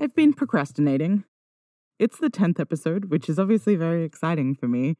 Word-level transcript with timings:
I've 0.00 0.14
been 0.14 0.32
procrastinating. 0.32 1.24
It's 1.98 2.16
the 2.16 2.30
10th 2.30 2.58
episode, 2.58 3.10
which 3.10 3.28
is 3.28 3.38
obviously 3.38 3.76
very 3.76 4.02
exciting 4.02 4.54
for 4.54 4.66
me. 4.66 4.96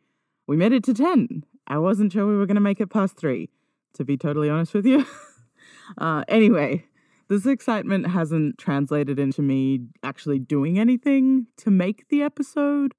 We 0.46 0.58
made 0.58 0.74
it 0.74 0.84
to 0.84 0.92
10. 0.92 1.42
I 1.66 1.78
wasn't 1.78 2.12
sure 2.12 2.26
we 2.26 2.37
were 2.37 2.44
going 2.44 2.56
to 2.56 2.60
make 2.60 2.82
it 2.82 2.90
past 2.90 3.16
three, 3.16 3.48
to 3.94 4.04
be 4.04 4.18
totally 4.18 4.50
honest 4.50 4.74
with 4.74 4.84
you. 4.84 5.06
uh, 5.98 6.24
anyway, 6.28 6.84
this 7.28 7.46
excitement 7.46 8.08
hasn't 8.08 8.58
translated 8.58 9.18
into 9.18 9.40
me 9.40 9.86
actually 10.03 10.38
doing 10.38 10.78
anything 10.78 11.46
to 11.56 11.71
make 11.71 12.06
the 12.10 12.21
episode. 12.21 12.92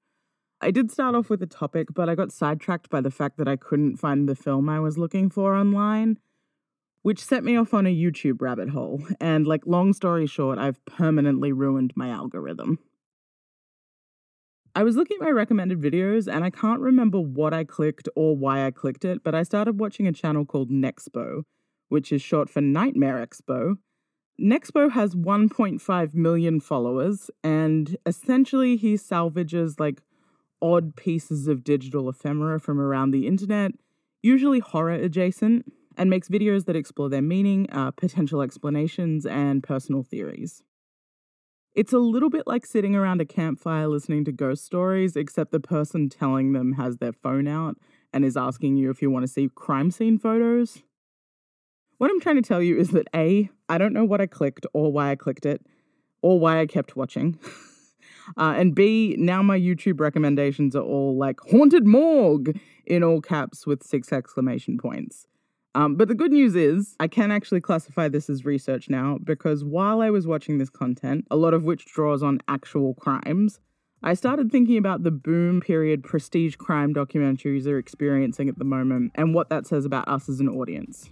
I 0.60 0.72
did 0.72 0.90
start 0.90 1.14
off 1.14 1.30
with 1.30 1.40
a 1.40 1.46
topic, 1.46 1.94
but 1.94 2.08
I 2.08 2.16
got 2.16 2.32
sidetracked 2.32 2.90
by 2.90 3.00
the 3.00 3.12
fact 3.12 3.38
that 3.38 3.46
I 3.46 3.54
couldn't 3.54 3.98
find 3.98 4.28
the 4.28 4.34
film 4.34 4.68
I 4.68 4.80
was 4.80 4.98
looking 4.98 5.30
for 5.30 5.54
online 5.54 6.18
which 7.02 7.24
set 7.24 7.44
me 7.44 7.56
off 7.56 7.74
on 7.74 7.86
a 7.86 7.94
YouTube 7.94 8.40
rabbit 8.40 8.70
hole. 8.70 9.02
And, 9.20 9.46
like, 9.46 9.66
long 9.66 9.92
story 9.92 10.26
short, 10.26 10.58
I've 10.58 10.84
permanently 10.86 11.52
ruined 11.52 11.92
my 11.96 12.08
algorithm. 12.08 12.78
I 14.74 14.84
was 14.84 14.96
looking 14.96 15.18
at 15.20 15.24
my 15.24 15.30
recommended 15.30 15.80
videos 15.80 16.32
and 16.32 16.44
I 16.44 16.50
can't 16.50 16.80
remember 16.80 17.20
what 17.20 17.52
I 17.52 17.64
clicked 17.64 18.08
or 18.16 18.34
why 18.34 18.64
I 18.64 18.70
clicked 18.70 19.04
it, 19.04 19.22
but 19.22 19.34
I 19.34 19.42
started 19.42 19.78
watching 19.78 20.06
a 20.06 20.12
channel 20.12 20.46
called 20.46 20.70
Nexpo, 20.70 21.42
which 21.90 22.10
is 22.10 22.22
short 22.22 22.48
for 22.48 22.62
Nightmare 22.62 23.24
Expo. 23.26 23.76
Nexpo 24.40 24.90
has 24.92 25.14
1.5 25.14 26.14
million 26.14 26.58
followers, 26.58 27.30
and 27.44 27.98
essentially 28.06 28.76
he 28.78 28.96
salvages 28.96 29.78
like 29.78 30.00
odd 30.62 30.96
pieces 30.96 31.48
of 31.48 31.64
digital 31.64 32.08
ephemera 32.08 32.58
from 32.58 32.80
around 32.80 33.10
the 33.10 33.26
internet, 33.26 33.72
usually 34.22 34.60
horror 34.60 34.92
adjacent 34.92 35.70
and 35.96 36.10
makes 36.10 36.28
videos 36.28 36.64
that 36.66 36.76
explore 36.76 37.08
their 37.08 37.22
meaning, 37.22 37.68
uh, 37.70 37.90
potential 37.90 38.42
explanations, 38.42 39.26
and 39.26 39.62
personal 39.62 40.02
theories. 40.02 40.62
It's 41.74 41.92
a 41.92 41.98
little 41.98 42.28
bit 42.28 42.46
like 42.46 42.66
sitting 42.66 42.94
around 42.94 43.20
a 43.20 43.24
campfire 43.24 43.88
listening 43.88 44.24
to 44.26 44.32
ghost 44.32 44.64
stories, 44.64 45.16
except 45.16 45.52
the 45.52 45.60
person 45.60 46.08
telling 46.08 46.52
them 46.52 46.74
has 46.74 46.98
their 46.98 47.12
phone 47.12 47.48
out 47.48 47.76
and 48.12 48.24
is 48.24 48.36
asking 48.36 48.76
you 48.76 48.90
if 48.90 49.00
you 49.00 49.10
want 49.10 49.22
to 49.22 49.32
see 49.32 49.48
crime 49.54 49.90
scene 49.90 50.18
photos. 50.18 50.82
What 51.96 52.10
I'm 52.10 52.20
trying 52.20 52.36
to 52.36 52.42
tell 52.42 52.62
you 52.62 52.76
is 52.78 52.90
that 52.90 53.08
A, 53.14 53.48
I 53.68 53.78
don't 53.78 53.94
know 53.94 54.04
what 54.04 54.20
I 54.20 54.26
clicked 54.26 54.66
or 54.74 54.92
why 54.92 55.10
I 55.10 55.16
clicked 55.16 55.46
it 55.46 55.64
or 56.20 56.38
why 56.38 56.60
I 56.60 56.66
kept 56.66 56.96
watching. 56.96 57.38
Uh, 58.36 58.54
and 58.56 58.74
B, 58.74 59.16
now 59.18 59.42
my 59.42 59.58
YouTube 59.58 60.00
recommendations 60.00 60.76
are 60.76 60.82
all 60.82 61.16
like 61.16 61.40
haunted 61.50 61.86
morgue 61.86 62.58
in 62.86 63.02
all 63.02 63.20
caps 63.20 63.66
with 63.66 63.82
six 63.82 64.12
exclamation 64.12 64.78
points. 64.78 65.26
Um, 65.74 65.96
but 65.96 66.08
the 66.08 66.14
good 66.14 66.32
news 66.32 66.54
is, 66.54 66.96
I 67.00 67.08
can 67.08 67.30
actually 67.30 67.62
classify 67.62 68.08
this 68.08 68.28
as 68.28 68.44
research 68.44 68.90
now 68.90 69.18
because 69.24 69.64
while 69.64 70.02
I 70.02 70.10
was 70.10 70.26
watching 70.26 70.58
this 70.58 70.68
content, 70.68 71.26
a 71.30 71.36
lot 71.36 71.54
of 71.54 71.64
which 71.64 71.86
draws 71.86 72.22
on 72.22 72.40
actual 72.46 72.94
crimes, 72.94 73.58
I 74.02 74.14
started 74.14 74.50
thinking 74.50 74.76
about 74.76 75.02
the 75.02 75.10
boom 75.10 75.60
period 75.60 76.02
prestige 76.02 76.56
crime 76.56 76.92
documentaries 76.92 77.66
are 77.66 77.78
experiencing 77.78 78.48
at 78.48 78.58
the 78.58 78.64
moment 78.64 79.12
and 79.14 79.34
what 79.34 79.48
that 79.48 79.66
says 79.66 79.84
about 79.84 80.08
us 80.08 80.28
as 80.28 80.40
an 80.40 80.48
audience. 80.48 81.08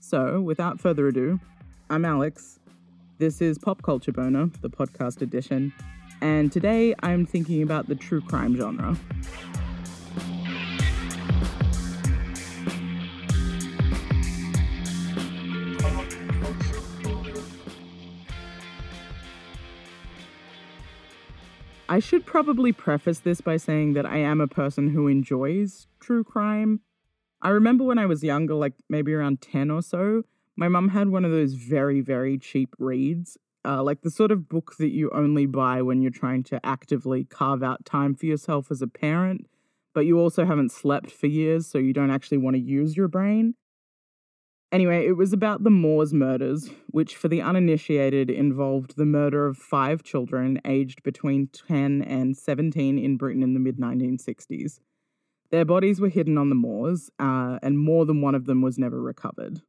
So, 0.00 0.40
without 0.40 0.80
further 0.80 1.08
ado, 1.08 1.40
I'm 1.88 2.04
Alex. 2.04 2.58
This 3.18 3.40
is 3.40 3.58
Pop 3.58 3.82
Culture 3.82 4.12
Boner, 4.12 4.50
the 4.60 4.70
podcast 4.70 5.22
edition, 5.22 5.72
and 6.20 6.50
today 6.50 6.94
I'm 7.02 7.24
thinking 7.24 7.62
about 7.62 7.86
the 7.86 7.94
true 7.94 8.20
crime 8.20 8.56
genre. 8.56 8.96
I 21.90 21.98
should 21.98 22.24
probably 22.24 22.70
preface 22.70 23.18
this 23.18 23.40
by 23.40 23.56
saying 23.56 23.94
that 23.94 24.06
I 24.06 24.18
am 24.18 24.40
a 24.40 24.46
person 24.46 24.90
who 24.90 25.08
enjoys 25.08 25.88
true 25.98 26.22
crime. 26.22 26.82
I 27.42 27.48
remember 27.48 27.82
when 27.82 27.98
I 27.98 28.06
was 28.06 28.22
younger, 28.22 28.54
like 28.54 28.74
maybe 28.88 29.12
around 29.12 29.40
10 29.40 29.72
or 29.72 29.82
so, 29.82 30.22
my 30.54 30.68
mum 30.68 30.90
had 30.90 31.08
one 31.08 31.24
of 31.24 31.32
those 31.32 31.54
very, 31.54 32.00
very 32.00 32.38
cheap 32.38 32.76
reads, 32.78 33.36
uh, 33.64 33.82
like 33.82 34.02
the 34.02 34.10
sort 34.10 34.30
of 34.30 34.48
book 34.48 34.76
that 34.78 34.90
you 34.90 35.10
only 35.12 35.46
buy 35.46 35.82
when 35.82 36.00
you're 36.00 36.12
trying 36.12 36.44
to 36.44 36.64
actively 36.64 37.24
carve 37.24 37.64
out 37.64 37.84
time 37.84 38.14
for 38.14 38.26
yourself 38.26 38.70
as 38.70 38.80
a 38.80 38.86
parent, 38.86 39.48
but 39.92 40.06
you 40.06 40.16
also 40.16 40.44
haven't 40.44 40.70
slept 40.70 41.10
for 41.10 41.26
years, 41.26 41.66
so 41.66 41.78
you 41.78 41.92
don't 41.92 42.12
actually 42.12 42.38
want 42.38 42.54
to 42.54 42.62
use 42.62 42.96
your 42.96 43.08
brain. 43.08 43.56
Anyway, 44.72 45.04
it 45.04 45.16
was 45.16 45.32
about 45.32 45.64
the 45.64 45.70
Moors 45.70 46.14
murders, 46.14 46.70
which 46.86 47.16
for 47.16 47.26
the 47.26 47.42
uninitiated 47.42 48.30
involved 48.30 48.96
the 48.96 49.04
murder 49.04 49.46
of 49.46 49.58
five 49.58 50.04
children 50.04 50.60
aged 50.64 51.02
between 51.02 51.48
10 51.48 52.02
and 52.02 52.36
17 52.36 52.96
in 52.96 53.16
Britain 53.16 53.42
in 53.42 53.54
the 53.54 53.58
mid 53.60 53.78
1960s. 53.78 54.78
Their 55.50 55.64
bodies 55.64 56.00
were 56.00 56.08
hidden 56.08 56.38
on 56.38 56.50
the 56.50 56.54
moors, 56.54 57.10
uh, 57.18 57.58
and 57.62 57.80
more 57.80 58.06
than 58.06 58.20
one 58.20 58.36
of 58.36 58.46
them 58.46 58.62
was 58.62 58.78
never 58.78 59.02
recovered. 59.02 59.60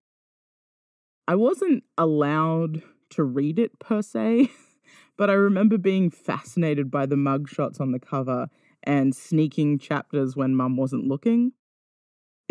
I 1.28 1.34
wasn't 1.34 1.84
allowed 1.97 2.84
to 3.11 3.23
read 3.23 3.57
it 3.57 3.79
per 3.79 4.03
se, 4.03 4.51
but 5.17 5.31
I 5.31 5.34
remember 5.34 5.79
being 5.79 6.11
fascinated 6.11 6.91
by 6.91 7.07
the 7.07 7.16
mugshots 7.16 7.81
on 7.81 7.91
the 7.91 8.00
cover 8.00 8.50
and 8.84 9.16
sneaking 9.16 9.79
chapters 9.79 10.35
when 10.35 10.56
mum 10.56 10.78
wasn't 10.78 11.07
looking. 11.07 11.53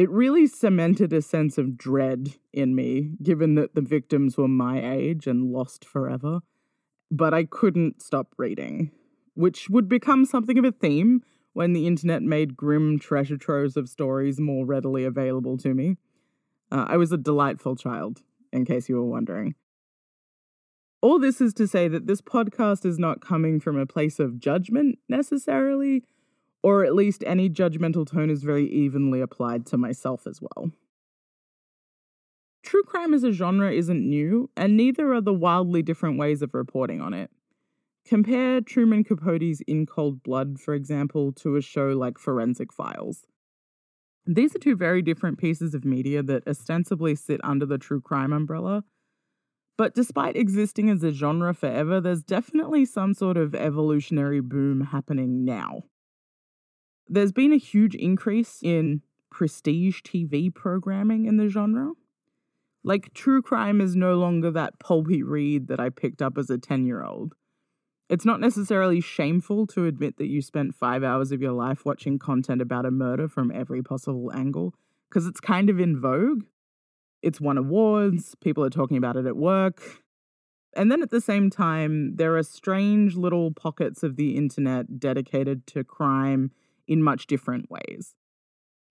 It 0.00 0.08
really 0.08 0.46
cemented 0.46 1.12
a 1.12 1.20
sense 1.20 1.58
of 1.58 1.76
dread 1.76 2.36
in 2.54 2.74
me, 2.74 3.10
given 3.22 3.54
that 3.56 3.74
the 3.74 3.82
victims 3.82 4.38
were 4.38 4.48
my 4.48 4.80
age 4.94 5.26
and 5.26 5.52
lost 5.52 5.84
forever. 5.84 6.40
But 7.10 7.34
I 7.34 7.44
couldn't 7.44 8.00
stop 8.00 8.32
reading, 8.38 8.92
which 9.34 9.68
would 9.68 9.90
become 9.90 10.24
something 10.24 10.56
of 10.56 10.64
a 10.64 10.72
theme 10.72 11.22
when 11.52 11.74
the 11.74 11.86
internet 11.86 12.22
made 12.22 12.56
grim 12.56 12.98
treasure 12.98 13.36
troves 13.36 13.76
of 13.76 13.90
stories 13.90 14.40
more 14.40 14.64
readily 14.64 15.04
available 15.04 15.58
to 15.58 15.74
me. 15.74 15.98
Uh, 16.72 16.86
I 16.88 16.96
was 16.96 17.12
a 17.12 17.18
delightful 17.18 17.76
child, 17.76 18.22
in 18.54 18.64
case 18.64 18.88
you 18.88 18.96
were 18.96 19.04
wondering. 19.04 19.54
All 21.02 21.18
this 21.18 21.42
is 21.42 21.52
to 21.52 21.68
say 21.68 21.88
that 21.88 22.06
this 22.06 22.22
podcast 22.22 22.86
is 22.86 22.98
not 22.98 23.20
coming 23.20 23.60
from 23.60 23.76
a 23.76 23.84
place 23.84 24.18
of 24.18 24.40
judgment 24.40 24.98
necessarily, 25.10 26.04
or 26.62 26.84
at 26.84 26.94
least 26.94 27.24
any 27.26 27.48
judgmental 27.48 28.06
tone 28.06 28.30
is 28.30 28.42
very 28.42 28.66
evenly 28.68 29.20
applied 29.20 29.66
to 29.66 29.76
myself 29.76 30.26
as 30.26 30.40
well. 30.40 30.70
True 32.62 32.82
crime 32.82 33.14
as 33.14 33.24
a 33.24 33.32
genre 33.32 33.72
isn't 33.72 34.08
new, 34.08 34.50
and 34.56 34.76
neither 34.76 35.14
are 35.14 35.20
the 35.20 35.32
wildly 35.32 35.82
different 35.82 36.18
ways 36.18 36.42
of 36.42 36.54
reporting 36.54 37.00
on 37.00 37.14
it. 37.14 37.30
Compare 38.06 38.60
Truman 38.60 39.04
Capote's 39.04 39.60
In 39.62 39.86
Cold 39.86 40.22
Blood, 40.22 40.58
for 40.60 40.74
example, 40.74 41.32
to 41.32 41.56
a 41.56 41.62
show 41.62 41.88
like 41.88 42.18
Forensic 42.18 42.72
Files. 42.72 43.26
These 44.26 44.54
are 44.54 44.58
two 44.58 44.76
very 44.76 45.02
different 45.02 45.38
pieces 45.38 45.74
of 45.74 45.84
media 45.84 46.22
that 46.22 46.46
ostensibly 46.46 47.14
sit 47.14 47.40
under 47.42 47.66
the 47.66 47.78
true 47.78 48.00
crime 48.00 48.32
umbrella. 48.32 48.84
But 49.78 49.94
despite 49.94 50.36
existing 50.36 50.90
as 50.90 51.02
a 51.02 51.12
genre 51.12 51.54
forever, 51.54 52.00
there's 52.00 52.22
definitely 52.22 52.84
some 52.84 53.14
sort 53.14 53.38
of 53.38 53.54
evolutionary 53.54 54.40
boom 54.40 54.82
happening 54.82 55.44
now. 55.44 55.84
There's 57.12 57.32
been 57.32 57.52
a 57.52 57.58
huge 57.58 57.96
increase 57.96 58.60
in 58.62 59.02
prestige 59.32 60.00
TV 60.02 60.54
programming 60.54 61.24
in 61.24 61.38
the 61.38 61.48
genre. 61.48 61.94
Like, 62.84 63.12
true 63.14 63.42
crime 63.42 63.80
is 63.80 63.96
no 63.96 64.14
longer 64.14 64.52
that 64.52 64.78
pulpy 64.78 65.24
read 65.24 65.66
that 65.66 65.80
I 65.80 65.88
picked 65.88 66.22
up 66.22 66.38
as 66.38 66.50
a 66.50 66.56
10 66.56 66.86
year 66.86 67.02
old. 67.02 67.34
It's 68.08 68.24
not 68.24 68.38
necessarily 68.38 69.00
shameful 69.00 69.66
to 69.68 69.86
admit 69.86 70.18
that 70.18 70.28
you 70.28 70.40
spent 70.40 70.76
five 70.76 71.02
hours 71.02 71.32
of 71.32 71.42
your 71.42 71.52
life 71.52 71.84
watching 71.84 72.16
content 72.16 72.62
about 72.62 72.86
a 72.86 72.92
murder 72.92 73.26
from 73.26 73.50
every 73.50 73.82
possible 73.82 74.30
angle, 74.32 74.72
because 75.08 75.26
it's 75.26 75.40
kind 75.40 75.68
of 75.68 75.80
in 75.80 76.00
vogue. 76.00 76.44
It's 77.22 77.40
won 77.40 77.58
awards, 77.58 78.36
people 78.36 78.64
are 78.64 78.70
talking 78.70 78.96
about 78.96 79.16
it 79.16 79.26
at 79.26 79.36
work. 79.36 79.82
And 80.74 80.92
then 80.92 81.02
at 81.02 81.10
the 81.10 81.20
same 81.20 81.50
time, 81.50 82.14
there 82.14 82.36
are 82.36 82.44
strange 82.44 83.16
little 83.16 83.52
pockets 83.52 84.04
of 84.04 84.14
the 84.14 84.36
internet 84.36 85.00
dedicated 85.00 85.66
to 85.68 85.82
crime 85.82 86.52
in 86.90 87.02
much 87.02 87.26
different 87.26 87.70
ways. 87.70 88.14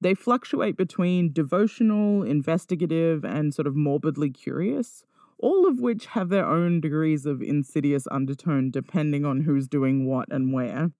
They 0.01 0.13
fluctuate 0.13 0.77
between 0.77 1.33
devotional, 1.33 2.23
investigative, 2.23 3.25
and 3.25 3.53
sort 3.53 3.67
of 3.67 3.75
morbidly 3.75 4.29
curious, 4.29 5.03
all 5.37 5.67
of 5.67 5.79
which 5.79 6.07
have 6.07 6.29
their 6.29 6.47
own 6.47 6.79
degrees 6.79 7.25
of 7.25 7.41
insidious 7.41 8.07
undertone 8.09 8.71
depending 8.71 9.25
on 9.25 9.41
who's 9.41 9.67
doing 9.67 10.05
what 10.05 10.31
and 10.31 10.53
where. 10.53 10.91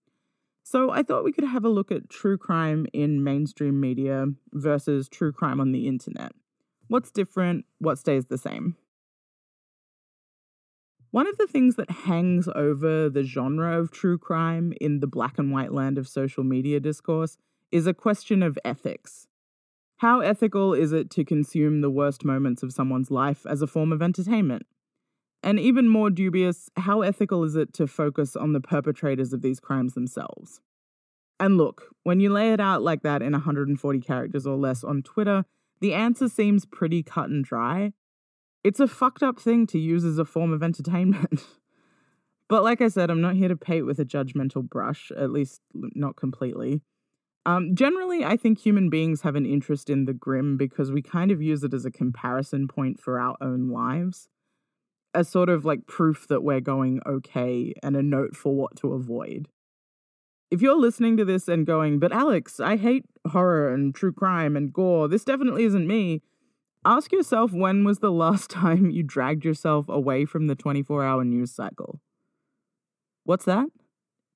So 0.64 0.92
I 0.92 1.02
thought 1.02 1.24
we 1.24 1.32
could 1.32 1.46
have 1.46 1.66
a 1.66 1.70
look 1.70 1.92
at 1.92 2.10
true 2.10 2.38
crime 2.38 2.86
in 2.94 3.24
mainstream 3.24 3.80
media 3.80 4.28
versus 4.52 5.08
true 5.08 5.32
crime 5.32 5.60
on 5.60 5.72
the 5.72 5.88
internet. 5.88 6.34
What's 6.90 7.10
different? 7.10 7.66
What 7.80 7.98
stays 7.98 8.26
the 8.26 8.38
same? 8.38 8.76
One 11.12 11.28
of 11.28 11.38
the 11.38 11.48
things 11.48 11.76
that 11.76 11.90
hangs 11.90 12.48
over 12.54 13.10
the 13.10 13.24
genre 13.24 13.80
of 13.80 13.90
true 13.90 14.20
crime 14.20 14.74
in 14.80 15.00
the 15.00 15.08
black 15.08 15.40
and 15.40 15.52
white 15.52 15.74
land 15.74 15.98
of 15.98 16.08
social 16.08 16.44
media 16.44 16.80
discourse 16.80 17.38
is 17.72 17.88
a 17.88 17.96
question 17.96 18.44
of 18.44 18.60
ethics. 18.64 19.28
How 19.98 20.20
ethical 20.20 20.76
is 20.76 20.92
it 20.92 21.10
to 21.12 21.26
consume 21.26 21.82
the 21.82 21.90
worst 21.90 22.24
moments 22.24 22.62
of 22.62 22.72
someone's 22.72 23.10
life 23.10 23.46
as 23.48 23.64
a 23.64 23.68
form 23.68 23.92
of 23.92 24.04
entertainment? 24.04 24.68
And 25.42 25.60
even 25.60 25.90
more 25.90 26.12
dubious, 26.12 26.70
how 26.78 27.02
ethical 27.02 27.44
is 27.44 27.56
it 27.56 27.74
to 27.74 27.88
focus 27.88 28.36
on 28.36 28.54
the 28.54 28.62
perpetrators 28.62 29.34
of 29.34 29.42
these 29.42 29.60
crimes 29.60 29.96
themselves? 29.96 30.62
And 31.40 31.58
look, 31.58 31.88
when 32.04 32.20
you 32.20 32.30
lay 32.30 32.54
it 32.54 32.60
out 32.60 32.84
like 32.84 33.02
that 33.02 33.24
in 33.24 33.32
140 33.32 34.00
characters 34.00 34.46
or 34.46 34.58
less 34.58 34.84
on 34.84 35.02
Twitter, 35.02 35.46
the 35.82 35.94
answer 35.94 36.30
seems 36.30 36.66
pretty 36.66 37.02
cut 37.02 37.30
and 37.30 37.44
dry. 37.44 37.94
It's 38.64 38.80
a 38.80 38.88
fucked 38.88 39.24
up 39.24 39.40
thing 39.40 39.68
to 39.68 39.80
use 39.80 40.04
as 40.04 40.18
a 40.18 40.26
form 40.26 40.52
of 40.52 40.62
entertainment. 40.64 41.42
but 42.50 42.64
like 42.64 42.82
I 42.82 42.90
said, 42.90 43.10
I'm 43.10 43.22
not 43.22 43.36
here 43.36 43.48
to 43.48 43.56
paint 43.56 43.86
with 43.86 44.00
a 44.00 44.06
judgmental 44.06 44.68
brush, 44.68 45.12
at 45.18 45.32
least 45.32 45.62
not 45.74 46.16
completely. 46.16 46.82
Um, 47.46 47.74
generally, 47.74 48.24
I 48.24 48.36
think 48.36 48.60
human 48.60 48.90
beings 48.90 49.22
have 49.22 49.36
an 49.36 49.46
interest 49.46 49.90
in 49.90 50.06
the 50.06 50.14
grim 50.14 50.58
because 50.58 50.92
we 50.92 51.02
kind 51.02 51.32
of 51.32 51.42
use 51.42 51.64
it 51.64 51.74
as 51.74 51.86
a 51.86 51.92
comparison 51.92 52.68
point 52.68 53.00
for 53.00 53.20
our 53.20 53.38
own 53.42 53.70
lives, 53.70 54.28
as 55.14 55.30
sort 55.30 55.50
of 55.50 55.64
like 55.66 55.88
proof 55.88 56.28
that 56.28 56.44
we're 56.44 56.60
going 56.60 57.02
okay 57.06 57.74
and 57.82 57.96
a 57.96 58.04
note 58.04 58.36
for 58.36 58.54
what 58.54 58.76
to 58.78 58.94
avoid. 58.94 59.48
If 60.52 60.62
you're 60.62 60.78
listening 60.78 61.16
to 61.18 61.26
this 61.26 61.48
and 61.48 61.66
going, 61.66 62.00
but 62.00 62.12
Alex, 62.12 62.60
I 62.60 62.76
hate 62.76 63.06
horror 63.28 63.74
and 63.74 63.96
true 63.96 64.12
crime 64.12 64.58
and 64.58 64.74
gore, 64.74 65.08
this 65.08 65.24
definitely 65.24 65.64
isn't 65.64 65.88
me, 65.88 66.22
ask 66.90 67.12
yourself 67.12 67.54
when 67.54 67.84
was 67.84 68.00
the 68.00 68.12
last 68.12 68.50
time 68.62 68.90
you 68.90 69.04
dragged 69.04 69.46
yourself 69.46 69.88
away 69.88 70.26
from 70.26 70.48
the 70.48 70.56
24 70.56 71.04
hour 71.04 71.24
news 71.24 71.52
cycle? 71.52 72.02
What's 73.24 73.46
that? 73.46 73.68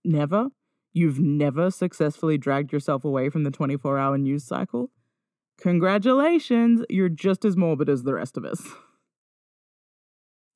Never? 0.05 0.49
You've 0.93 1.19
never 1.19 1.71
successfully 1.71 2.37
dragged 2.37 2.71
yourself 2.71 3.03
away 3.03 3.29
from 3.29 3.43
the 3.43 3.49
24 3.49 3.97
hour 3.97 4.17
news 4.17 4.43
cycle? 4.43 4.91
Congratulations, 5.59 6.83
you're 6.89 7.09
just 7.09 7.43
as 7.45 7.57
morbid 7.57 7.89
as 7.89 8.03
the 8.03 8.13
rest 8.13 8.37
of 8.37 8.45
us. 8.45 8.61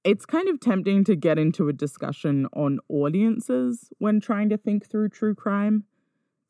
It's 0.04 0.26
kind 0.26 0.48
of 0.48 0.60
tempting 0.60 1.04
to 1.06 1.16
get 1.16 1.40
into 1.40 1.68
a 1.68 1.74
discussion 1.74 2.48
on 2.54 2.80
audiences 2.88 3.90
when 3.98 4.20
trying 4.20 4.50
to 4.50 4.58
think 4.58 4.88
through 4.88 5.10
true 5.10 5.36
crime. 5.36 5.86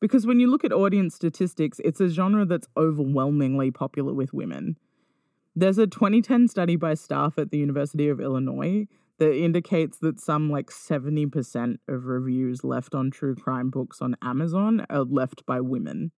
Because 0.00 0.26
when 0.26 0.38
you 0.38 0.48
look 0.48 0.64
at 0.64 0.72
audience 0.72 1.14
statistics, 1.14 1.80
it's 1.84 2.00
a 2.00 2.08
genre 2.08 2.44
that's 2.44 2.68
overwhelmingly 2.76 3.70
popular 3.70 4.12
with 4.12 4.32
women. 4.32 4.76
There's 5.60 5.78
a 5.78 5.88
2010 5.88 6.46
study 6.46 6.76
by 6.76 6.94
staff 6.94 7.36
at 7.36 7.50
the 7.50 7.58
University 7.58 8.08
of 8.08 8.20
Illinois 8.20 8.86
that 9.18 9.36
indicates 9.36 9.98
that 9.98 10.20
some 10.20 10.48
like 10.48 10.70
70% 10.70 11.78
of 11.88 12.04
reviews 12.04 12.62
left 12.62 12.94
on 12.94 13.10
true 13.10 13.34
crime 13.34 13.68
books 13.68 14.00
on 14.00 14.14
Amazon 14.22 14.86
are 14.88 15.02
left 15.02 15.44
by 15.46 15.60
women. 15.60 16.12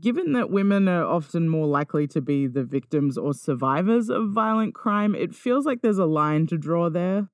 Given 0.00 0.32
that 0.34 0.48
women 0.48 0.88
are 0.88 1.04
often 1.04 1.48
more 1.48 1.66
likely 1.66 2.06
to 2.06 2.20
be 2.20 2.46
the 2.46 2.62
victims 2.62 3.18
or 3.18 3.34
survivors 3.34 4.08
of 4.08 4.30
violent 4.30 4.76
crime, 4.76 5.16
it 5.16 5.34
feels 5.34 5.66
like 5.66 5.82
there's 5.82 5.98
a 5.98 6.06
line 6.06 6.46
to 6.46 6.56
draw 6.56 6.88
there. 6.88 7.28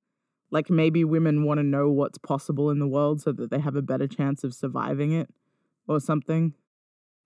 Like 0.50 0.70
maybe 0.70 1.04
women 1.04 1.44
want 1.44 1.58
to 1.58 1.62
know 1.62 1.90
what's 1.90 2.16
possible 2.16 2.70
in 2.70 2.78
the 2.78 2.88
world 2.88 3.20
so 3.20 3.32
that 3.32 3.50
they 3.50 3.60
have 3.60 3.76
a 3.76 3.82
better 3.82 4.06
chance 4.06 4.44
of 4.44 4.54
surviving 4.54 5.12
it 5.12 5.28
or 5.86 6.00
something. 6.00 6.54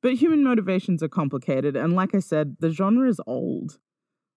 But 0.02 0.14
human 0.14 0.43
motivations 0.43 1.02
are 1.02 1.08
complicated, 1.08 1.76
and 1.76 1.94
like 1.94 2.14
I 2.14 2.20
said, 2.20 2.56
the 2.61 2.70
genre 2.70 3.08
is 3.08 3.20
old. 3.26 3.79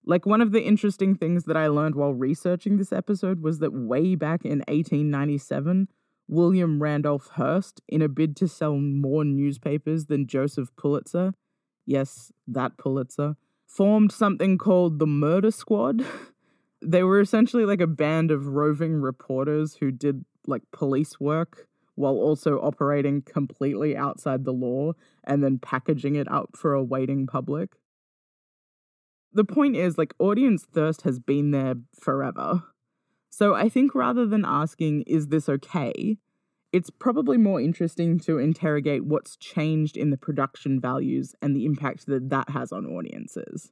Like, 0.05 0.25
one 0.25 0.41
of 0.41 0.51
the 0.51 0.61
interesting 0.61 1.15
things 1.15 1.45
that 1.45 1.55
I 1.55 1.67
learned 1.67 1.95
while 1.95 2.13
researching 2.13 2.77
this 2.77 2.91
episode 2.91 3.41
was 3.41 3.59
that 3.59 3.71
way 3.71 4.15
back 4.15 4.43
in 4.43 4.59
1897, 4.67 5.87
William 6.27 6.83
Randolph 6.83 7.29
Hearst, 7.35 7.81
in 7.87 8.01
a 8.01 8.09
bid 8.09 8.35
to 8.37 8.47
sell 8.49 8.75
more 8.75 9.23
newspapers 9.23 10.07
than 10.07 10.27
Joseph 10.27 10.75
Pulitzer, 10.75 11.33
yes, 11.85 12.33
that 12.47 12.77
Pulitzer, 12.77 13.37
formed 13.65 14.11
something 14.11 14.57
called 14.57 14.99
the 14.99 15.07
Murder 15.07 15.51
Squad. 15.51 16.05
they 16.81 17.03
were 17.03 17.21
essentially 17.21 17.65
like 17.65 17.81
a 17.81 17.87
band 17.87 18.29
of 18.31 18.47
roving 18.47 18.95
reporters 18.95 19.75
who 19.75 19.91
did 19.91 20.25
like 20.45 20.63
police 20.73 21.19
work 21.19 21.67
while 21.95 22.15
also 22.15 22.59
operating 22.59 23.21
completely 23.21 23.95
outside 23.95 24.45
the 24.45 24.53
law 24.53 24.93
and 25.23 25.43
then 25.43 25.59
packaging 25.59 26.15
it 26.15 26.29
up 26.31 26.51
for 26.55 26.73
a 26.73 26.83
waiting 26.83 27.27
public. 27.27 27.75
The 29.31 29.43
point 29.43 29.75
is, 29.75 29.97
like, 29.97 30.13
audience 30.19 30.63
thirst 30.63 31.01
has 31.03 31.19
been 31.19 31.51
there 31.51 31.75
forever. 31.99 32.63
So 33.29 33.55
I 33.55 33.67
think 33.67 33.95
rather 33.95 34.27
than 34.27 34.45
asking, 34.45 35.03
is 35.07 35.29
this 35.29 35.49
okay? 35.49 36.17
It's 36.71 36.89
probably 36.91 37.37
more 37.37 37.59
interesting 37.59 38.19
to 38.21 38.37
interrogate 38.37 39.05
what's 39.05 39.37
changed 39.37 39.97
in 39.97 40.11
the 40.11 40.17
production 40.17 40.79
values 40.79 41.35
and 41.41 41.55
the 41.55 41.65
impact 41.65 42.05
that 42.07 42.29
that 42.29 42.49
has 42.49 42.71
on 42.71 42.85
audiences. 42.85 43.71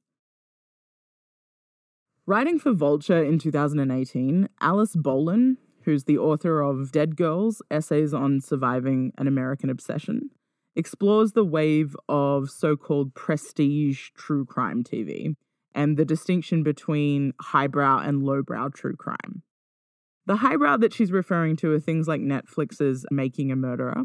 Writing 2.27 2.59
for 2.59 2.71
Vulture 2.71 3.23
in 3.23 3.39
2018, 3.39 4.49
Alice 4.61 4.95
Bolin, 4.95 5.57
who's 5.85 6.05
the 6.05 6.17
author 6.17 6.61
of 6.61 6.91
Dead 6.91 7.15
Girls 7.15 7.61
Essays 7.69 8.13
on 8.13 8.41
Surviving 8.41 9.13
an 9.17 9.27
American 9.27 9.69
Obsession, 9.69 10.29
explores 10.75 11.33
the 11.33 11.43
wave 11.43 11.95
of 12.07 12.49
so 12.49 12.75
called 12.75 13.13
prestige 13.13 14.09
true 14.15 14.45
crime 14.45 14.83
TV 14.83 15.35
and 15.73 15.97
the 15.97 16.05
distinction 16.05 16.63
between 16.63 17.33
highbrow 17.39 17.99
and 17.99 18.23
lowbrow 18.23 18.69
true 18.69 18.95
crime. 18.95 19.43
The 20.25 20.37
highbrow 20.37 20.77
that 20.77 20.93
she's 20.93 21.11
referring 21.11 21.55
to 21.57 21.71
are 21.73 21.79
things 21.79 22.07
like 22.07 22.21
Netflix's 22.21 23.05
Making 23.09 23.51
a 23.51 23.55
Murderer 23.55 24.03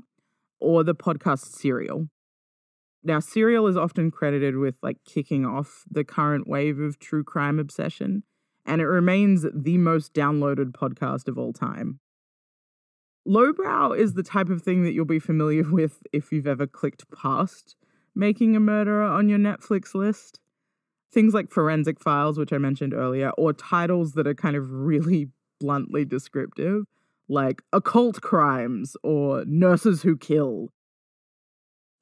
or 0.58 0.82
the 0.82 0.94
podcast 0.94 1.56
Serial. 1.56 2.08
Now, 3.05 3.20
Serial 3.20 3.67
is 3.67 3.76
often 3.76 4.11
credited 4.11 4.56
with 4.56 4.76
like 4.82 4.96
kicking 5.05 5.44
off 5.44 5.84
the 5.90 6.05
current 6.05 6.49
wave 6.49 6.81
of 6.81 6.99
true 6.99 7.22
crime 7.22 7.58
obsession, 7.58 8.25
and 8.67 8.81
it 8.81 8.87
remains 8.87 9.47
the 9.55 9.79
most 9.79 10.13
downloaded 10.13 10.73
podcast 10.73 11.29
of 11.29 11.39
all 11.39 11.53
time. 11.53 12.01
Lowbrow 13.25 13.93
is 13.93 14.15
the 14.15 14.23
type 14.23 14.49
of 14.49 14.63
thing 14.63 14.85
that 14.85 14.93
you'll 14.93 15.05
be 15.05 15.19
familiar 15.19 15.63
with 15.71 16.03
if 16.13 16.33
you've 16.33 16.47
ever 16.47 16.67
clicked 16.67 17.11
past 17.11 17.77
Making 18.15 18.57
a 18.57 18.61
Murderer 18.61 19.05
on 19.05 19.29
your 19.29 19.39
Netflix 19.39 19.95
list. 19.95 20.41
Things 21.13 21.35
like 21.35 21.51
Forensic 21.51 22.01
Files, 22.01 22.39
which 22.39 22.53
I 22.53 22.59
mentioned 22.59 22.95
earlier, 22.95 23.31
or 23.37 23.53
titles 23.53 24.13
that 24.13 24.27
are 24.27 24.35
kind 24.35 24.57
of 24.57 24.71
really 24.71 25.29
bluntly 25.61 26.05
descriptive, 26.05 26.85
like 27.29 27.63
occult 27.73 28.21
crimes 28.21 28.97
or 29.03 29.45
nurses 29.47 30.03
who 30.03 30.17
kill. 30.17 30.69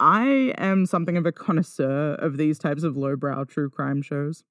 I 0.01 0.53
am 0.59 0.87
something 0.87 1.17
of 1.17 1.25
a 1.25 1.33
connoisseur 1.33 2.15
of 2.15 2.37
these 2.37 2.59
types 2.59 2.83
of 2.83 2.97
lowbrow 2.97 3.45
true 3.45 3.71
crime 3.71 4.03
shows. 4.03 4.43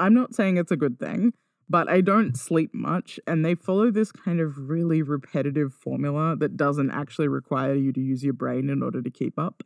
I'm 0.00 0.14
not 0.14 0.34
saying 0.34 0.56
it's 0.56 0.72
a 0.72 0.76
good 0.76 0.98
thing, 0.98 1.34
but 1.68 1.88
I 1.88 2.00
don't 2.00 2.36
sleep 2.36 2.74
much, 2.74 3.20
and 3.26 3.44
they 3.44 3.54
follow 3.54 3.90
this 3.90 4.10
kind 4.10 4.40
of 4.40 4.68
really 4.68 5.02
repetitive 5.02 5.72
formula 5.72 6.34
that 6.36 6.56
doesn't 6.56 6.90
actually 6.90 7.28
require 7.28 7.74
you 7.74 7.92
to 7.92 8.00
use 8.00 8.24
your 8.24 8.32
brain 8.32 8.70
in 8.70 8.82
order 8.82 9.02
to 9.02 9.10
keep 9.10 9.38
up. 9.38 9.62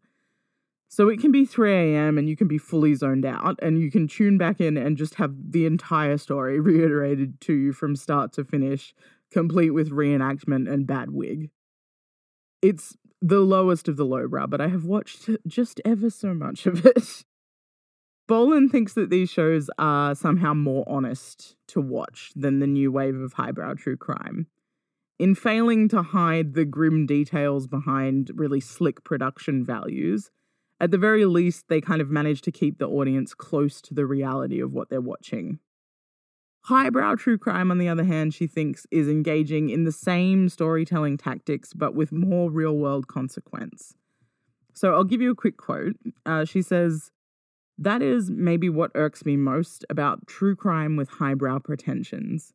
So 0.89 1.09
it 1.09 1.19
can 1.19 1.33
be 1.33 1.45
3 1.45 1.73
a.m. 1.73 2.19
and 2.19 2.29
you 2.29 2.37
can 2.37 2.47
be 2.47 2.59
fully 2.59 2.95
zoned 2.95 3.25
out 3.25 3.59
and 3.61 3.81
you 3.81 3.91
can 3.91 4.07
tune 4.07 4.39
back 4.39 4.61
in 4.61 4.77
and 4.77 4.97
just 4.97 5.17
have 5.17 5.35
the 5.51 5.67
entire 5.67 6.19
story 6.19 6.61
reiterated 6.61 7.41
to 7.43 7.53
you 7.53 7.73
from 7.73 7.97
start 7.97 8.33
to 8.35 8.45
finish, 8.45 8.95
complete 9.33 9.71
with 9.71 9.91
reenactment 9.91 10.73
and 10.73 10.87
bad 10.87 11.11
wig. 11.11 11.51
It's 12.63 12.97
the 13.21 13.41
lowest 13.41 13.89
of 13.89 13.97
the 13.97 14.05
lowbrow, 14.05 14.47
but 14.47 14.61
I 14.61 14.69
have 14.69 14.85
watched 14.85 15.31
just 15.47 15.81
ever 15.85 16.11
so 16.11 16.35
much 16.35 16.67
of 16.67 16.85
it. 16.87 17.25
Bolin 18.29 18.71
thinks 18.71 18.95
that 18.95 19.11
these 19.11 19.29
shows 19.29 19.69
are 19.79 20.15
somehow 20.15 20.55
more 20.55 20.85
honest 20.87 21.57
to 21.69 21.81
watch 21.81 22.33
than 22.35 22.59
the 22.59 22.67
new 22.67 22.91
wave 22.91 23.21
of 23.21 23.35
highbrow 23.35 23.75
true 23.75 23.97
crime. 23.97 24.47
In 25.19 25.35
failing 25.35 25.89
to 25.91 26.03
hide 26.03 26.55
the 26.55 26.65
grim 26.65 27.07
details 27.07 27.67
behind 27.67 28.31
really 28.35 28.61
slick 28.61 29.05
production 29.05 29.65
values, 29.65 30.31
at 30.81 30.91
the 30.91 30.99
very 30.99 31.25
least, 31.25 31.67
they 31.69 31.81
kind 31.81 32.01
of 32.01 32.11
manage 32.11 32.41
to 32.43 32.53
keep 32.53 32.79
the 32.79 32.89
audience 32.89 33.33
close 33.35 33.81
to 33.83 33.95
the 33.95 34.07
reality 34.07 34.61
of 34.61 34.73
what 34.73 34.89
they're 34.89 35.01
watching. 35.01 35.61
Highbrow 36.63 37.17
true 37.17 37.37
crime, 37.37 37.71
on 37.71 37.79
the 37.79 37.89
other 37.89 38.05
hand, 38.05 38.33
she 38.33 38.47
thinks 38.47 38.87
is 38.91 39.07
engaging 39.07 39.69
in 39.69 39.85
the 39.85 39.93
same 39.93 40.49
storytelling 40.49 41.19
tactics 41.19 41.75
but 41.75 41.95
with 41.95 42.11
more 42.11 42.51
real 42.51 42.77
world 42.77 43.07
consequence. 43.07 43.95
So 44.73 44.95
I'll 44.95 45.05
give 45.05 45.21
you 45.21 45.31
a 45.31 45.37
quick 45.37 45.59
quote. 45.59 45.97
Uh, 46.27 46.45
she 46.47 46.63
says, 46.63 47.13
That 47.77 48.03
is 48.03 48.31
maybe 48.31 48.69
what 48.69 48.93
irks 48.95 49.25
me 49.25 49.37
most 49.37 49.85
about 49.91 50.27
true 50.27 50.55
crime 50.55 50.97
with 50.97 51.09
highbrow 51.09 51.59
pretensions. 51.59 52.53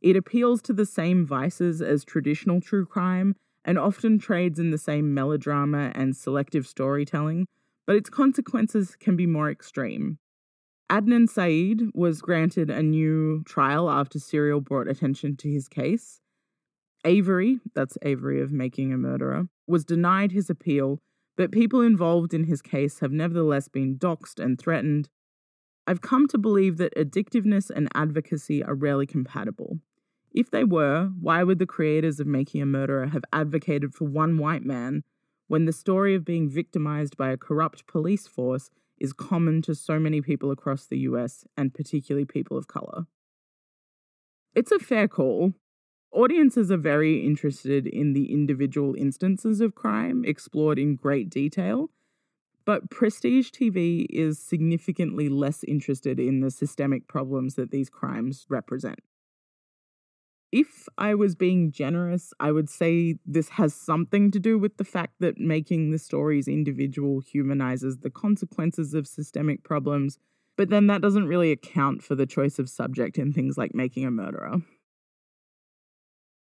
It 0.00 0.16
appeals 0.16 0.62
to 0.62 0.72
the 0.72 0.86
same 0.86 1.26
vices 1.26 1.80
as 1.80 2.04
traditional 2.04 2.60
true 2.60 2.86
crime 2.86 3.34
and 3.64 3.78
often 3.78 4.18
trades 4.18 4.58
in 4.58 4.70
the 4.70 4.78
same 4.78 5.12
melodrama 5.12 5.92
and 5.94 6.16
selective 6.16 6.66
storytelling, 6.66 7.46
but 7.86 7.96
its 7.96 8.10
consequences 8.10 8.96
can 8.96 9.16
be 9.16 9.26
more 9.26 9.50
extreme. 9.50 10.18
Adnan 10.90 11.28
Syed 11.28 11.90
was 11.94 12.22
granted 12.22 12.70
a 12.70 12.82
new 12.82 13.42
trial 13.44 13.90
after 13.90 14.18
Serial 14.18 14.60
brought 14.60 14.88
attention 14.88 15.36
to 15.36 15.50
his 15.50 15.68
case. 15.68 16.20
Avery, 17.04 17.60
that's 17.74 17.98
Avery 18.02 18.40
of 18.40 18.52
Making 18.52 18.92
a 18.92 18.96
Murderer, 18.96 19.48
was 19.66 19.84
denied 19.84 20.32
his 20.32 20.48
appeal, 20.48 21.00
but 21.38 21.52
people 21.52 21.80
involved 21.80 22.34
in 22.34 22.44
his 22.44 22.60
case 22.60 22.98
have 22.98 23.12
nevertheless 23.12 23.68
been 23.68 23.96
doxxed 23.96 24.42
and 24.42 24.58
threatened. 24.58 25.08
I've 25.86 26.00
come 26.00 26.26
to 26.28 26.36
believe 26.36 26.78
that 26.78 26.94
addictiveness 26.96 27.70
and 27.70 27.88
advocacy 27.94 28.62
are 28.64 28.74
rarely 28.74 29.06
compatible. 29.06 29.78
If 30.32 30.50
they 30.50 30.64
were, 30.64 31.12
why 31.18 31.44
would 31.44 31.60
the 31.60 31.64
creators 31.64 32.18
of 32.18 32.26
Making 32.26 32.60
a 32.60 32.66
Murderer 32.66 33.06
have 33.06 33.22
advocated 33.32 33.94
for 33.94 34.04
one 34.04 34.36
white 34.36 34.64
man 34.64 35.04
when 35.46 35.64
the 35.64 35.72
story 35.72 36.16
of 36.16 36.24
being 36.24 36.50
victimized 36.50 37.16
by 37.16 37.30
a 37.30 37.36
corrupt 37.36 37.86
police 37.86 38.26
force 38.26 38.68
is 38.98 39.12
common 39.12 39.62
to 39.62 39.76
so 39.76 40.00
many 40.00 40.20
people 40.20 40.50
across 40.50 40.86
the 40.86 40.98
US 40.98 41.44
and 41.56 41.72
particularly 41.72 42.24
people 42.24 42.58
of 42.58 42.66
color? 42.66 43.06
It's 44.56 44.72
a 44.72 44.80
fair 44.80 45.06
call. 45.06 45.54
Audiences 46.10 46.70
are 46.70 46.78
very 46.78 47.24
interested 47.24 47.86
in 47.86 48.12
the 48.12 48.32
individual 48.32 48.94
instances 48.96 49.60
of 49.60 49.74
crime 49.74 50.24
explored 50.24 50.78
in 50.78 50.96
great 50.96 51.28
detail 51.30 51.90
but 52.68 52.90
prestige 52.90 53.48
TV 53.48 54.04
is 54.10 54.38
significantly 54.38 55.30
less 55.30 55.64
interested 55.64 56.20
in 56.20 56.40
the 56.40 56.50
systemic 56.50 57.08
problems 57.08 57.54
that 57.54 57.70
these 57.70 57.88
crimes 57.88 58.44
represent. 58.50 58.98
If 60.52 60.86
I 60.98 61.14
was 61.14 61.34
being 61.34 61.72
generous, 61.72 62.34
I 62.38 62.52
would 62.52 62.68
say 62.68 63.14
this 63.24 63.48
has 63.48 63.72
something 63.72 64.30
to 64.32 64.38
do 64.38 64.58
with 64.58 64.76
the 64.76 64.84
fact 64.84 65.14
that 65.20 65.38
making 65.40 65.92
the 65.92 65.98
stories 65.98 66.46
individual 66.46 67.20
humanizes 67.20 68.00
the 68.00 68.10
consequences 68.10 68.92
of 68.92 69.06
systemic 69.06 69.62
problems, 69.62 70.18
but 70.58 70.68
then 70.68 70.88
that 70.88 71.00
doesn't 71.00 71.26
really 71.26 71.52
account 71.52 72.02
for 72.02 72.14
the 72.14 72.26
choice 72.26 72.58
of 72.58 72.68
subject 72.68 73.16
in 73.16 73.32
things 73.32 73.56
like 73.56 73.74
making 73.74 74.04
a 74.04 74.10
murderer. 74.10 74.58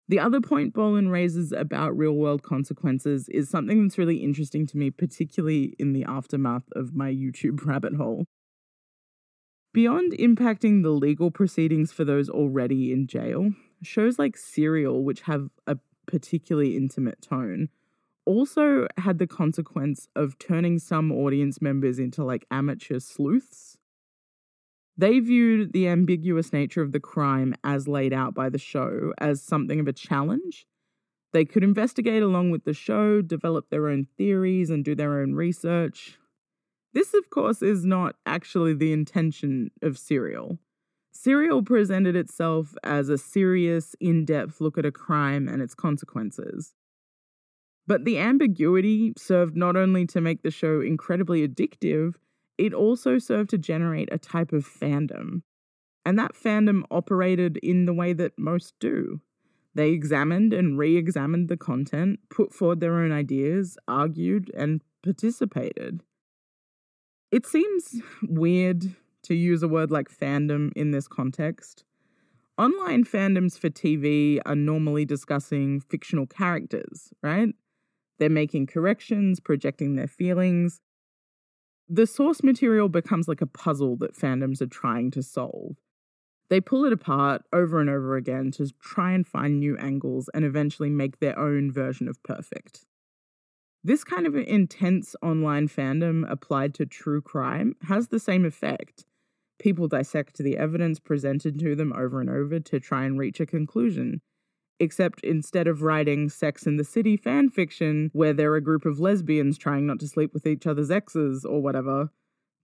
The 0.09 0.19
other 0.19 0.39
point 0.39 0.73
Bolin 0.73 1.11
raises 1.11 1.51
about 1.51 1.97
real 1.97 2.13
world 2.13 2.41
consequences 2.41 3.27
is 3.29 3.49
something 3.49 3.83
that's 3.83 3.97
really 3.97 4.17
interesting 4.17 4.65
to 4.67 4.77
me, 4.77 4.89
particularly 4.89 5.75
in 5.77 5.91
the 5.91 6.05
aftermath 6.05 6.63
of 6.73 6.95
my 6.95 7.11
YouTube 7.11 7.65
rabbit 7.65 7.95
hole. 7.95 8.25
Beyond 9.73 10.13
impacting 10.13 10.81
the 10.81 10.91
legal 10.91 11.29
proceedings 11.29 11.91
for 11.91 12.05
those 12.05 12.29
already 12.29 12.93
in 12.93 13.05
jail, 13.05 13.51
shows 13.83 14.17
like 14.17 14.37
Serial, 14.37 15.03
which 15.03 15.21
have 15.21 15.49
a 15.67 15.77
particularly 16.07 16.77
intimate 16.77 17.21
tone, 17.21 17.69
also 18.25 18.87
had 18.97 19.19
the 19.19 19.27
consequence 19.27 20.07
of 20.15 20.39
turning 20.39 20.79
some 20.79 21.11
audience 21.11 21.61
members 21.61 21.99
into 21.99 22.23
like 22.23 22.45
amateur 22.49 22.99
sleuths 22.99 23.77
they 24.97 25.19
viewed 25.19 25.73
the 25.73 25.87
ambiguous 25.87 26.51
nature 26.51 26.81
of 26.81 26.91
the 26.91 26.99
crime 26.99 27.53
as 27.63 27.87
laid 27.87 28.13
out 28.13 28.33
by 28.33 28.49
the 28.49 28.57
show 28.57 29.13
as 29.19 29.41
something 29.41 29.79
of 29.79 29.87
a 29.87 29.93
challenge. 29.93 30.65
They 31.33 31.45
could 31.45 31.63
investigate 31.63 32.23
along 32.23 32.51
with 32.51 32.63
the 32.63 32.73
show, 32.73 33.21
develop 33.21 33.69
their 33.69 33.89
own 33.89 34.07
theories, 34.17 34.69
and 34.69 34.83
do 34.83 34.95
their 34.95 35.19
own 35.19 35.33
research. 35.33 36.17
This, 36.93 37.13
of 37.13 37.29
course, 37.29 37.61
is 37.61 37.85
not 37.85 38.15
actually 38.25 38.73
the 38.73 38.91
intention 38.91 39.69
of 39.83 39.97
Serial. 39.99 40.57
Serial 41.11 41.61
presented 41.61 42.15
itself 42.15 42.75
as 42.83 43.09
a 43.09 43.17
serious, 43.17 43.95
in 43.99 44.25
depth 44.25 44.61
look 44.61 44.77
at 44.77 44.85
a 44.85 44.91
crime 44.91 45.47
and 45.47 45.61
its 45.61 45.75
consequences. 45.75 46.73
But 47.85 48.05
the 48.05 48.17
ambiguity 48.19 49.13
served 49.17 49.55
not 49.55 49.75
only 49.75 50.05
to 50.07 50.21
make 50.21 50.43
the 50.43 50.51
show 50.51 50.81
incredibly 50.81 51.47
addictive, 51.47 52.15
it 52.57 52.73
also 52.73 53.17
served 53.17 53.49
to 53.51 53.57
generate 53.57 54.09
a 54.11 54.17
type 54.17 54.51
of 54.51 54.65
fandom. 54.67 55.41
And 56.05 56.17
that 56.17 56.33
fandom 56.33 56.83
operated 56.89 57.57
in 57.57 57.85
the 57.85 57.93
way 57.93 58.13
that 58.13 58.37
most 58.37 58.73
do. 58.79 59.21
They 59.75 59.91
examined 59.91 60.53
and 60.53 60.77
re 60.77 60.95
examined 60.95 61.49
the 61.49 61.57
content, 61.57 62.19
put 62.29 62.53
forward 62.53 62.79
their 62.79 62.95
own 62.95 63.11
ideas, 63.11 63.77
argued, 63.87 64.49
and 64.55 64.81
participated. 65.03 66.01
It 67.31 67.45
seems 67.45 68.01
weird 68.23 68.95
to 69.23 69.35
use 69.35 69.61
a 69.61 69.67
word 69.67 69.91
like 69.91 70.09
fandom 70.09 70.71
in 70.75 70.91
this 70.91 71.07
context. 71.07 71.83
Online 72.57 73.03
fandoms 73.03 73.59
for 73.59 73.69
TV 73.69 74.39
are 74.45 74.55
normally 74.55 75.05
discussing 75.05 75.79
fictional 75.79 76.25
characters, 76.25 77.13
right? 77.21 77.53
They're 78.17 78.29
making 78.29 78.67
corrections, 78.67 79.39
projecting 79.39 79.95
their 79.95 80.07
feelings, 80.07 80.81
the 81.89 82.07
source 82.07 82.43
material 82.43 82.89
becomes 82.89 83.27
like 83.27 83.41
a 83.41 83.47
puzzle 83.47 83.95
that 83.97 84.15
fandoms 84.15 84.61
are 84.61 84.67
trying 84.67 85.11
to 85.11 85.23
solve. 85.23 85.77
They 86.49 86.61
pull 86.61 86.85
it 86.85 86.93
apart 86.93 87.43
over 87.51 87.79
and 87.79 87.89
over 87.89 88.15
again 88.15 88.51
to 88.51 88.71
try 88.79 89.11
and 89.11 89.27
find 89.27 89.59
new 89.59 89.77
angles 89.77 90.29
and 90.33 90.45
eventually 90.45 90.89
make 90.89 91.19
their 91.19 91.37
own 91.37 91.71
version 91.71 92.07
of 92.07 92.21
perfect. 92.23 92.85
This 93.83 94.03
kind 94.03 94.25
of 94.25 94.35
intense 94.35 95.15
online 95.21 95.67
fandom 95.67 96.29
applied 96.29 96.73
to 96.75 96.85
true 96.85 97.21
crime 97.21 97.75
has 97.83 98.07
the 98.07 98.19
same 98.19 98.45
effect. 98.45 99.05
People 99.59 99.87
dissect 99.87 100.37
the 100.37 100.57
evidence 100.57 100.99
presented 100.99 101.59
to 101.59 101.75
them 101.75 101.93
over 101.93 102.19
and 102.19 102.29
over 102.29 102.59
to 102.59 102.79
try 102.79 103.05
and 103.05 103.17
reach 103.17 103.39
a 103.39 103.45
conclusion, 103.45 104.21
except 104.79 105.21
instead 105.23 105.67
of 105.67 105.81
writing 105.81 106.29
Sex 106.29 106.65
in 106.65 106.77
the 106.77 106.83
City 106.83 107.17
fan 107.17 107.49
fiction, 107.49 108.09
where 108.13 108.33
they're 108.33 108.55
a 108.55 108.61
group 108.61 108.85
of 108.85 108.99
lesbians 108.99 109.57
trying 109.57 109.85
not 109.85 109.99
to 109.99 110.07
sleep 110.07 110.33
with 110.33 110.45
each 110.45 110.67
other's 110.67 110.91
exes 110.91 111.45
or 111.45 111.61
whatever, 111.61 112.09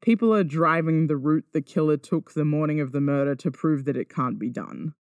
people 0.01 0.33
are 0.33 0.43
driving 0.43 1.07
the 1.07 1.17
route 1.17 1.45
the 1.53 1.61
killer 1.61 1.97
took 1.97 2.33
the 2.33 2.45
morning 2.45 2.79
of 2.79 2.91
the 2.91 3.01
murder 3.01 3.35
to 3.35 3.51
prove 3.51 3.85
that 3.85 3.97
it 3.97 4.09
can't 4.09 4.37
be 4.37 4.49
done. 4.49 4.93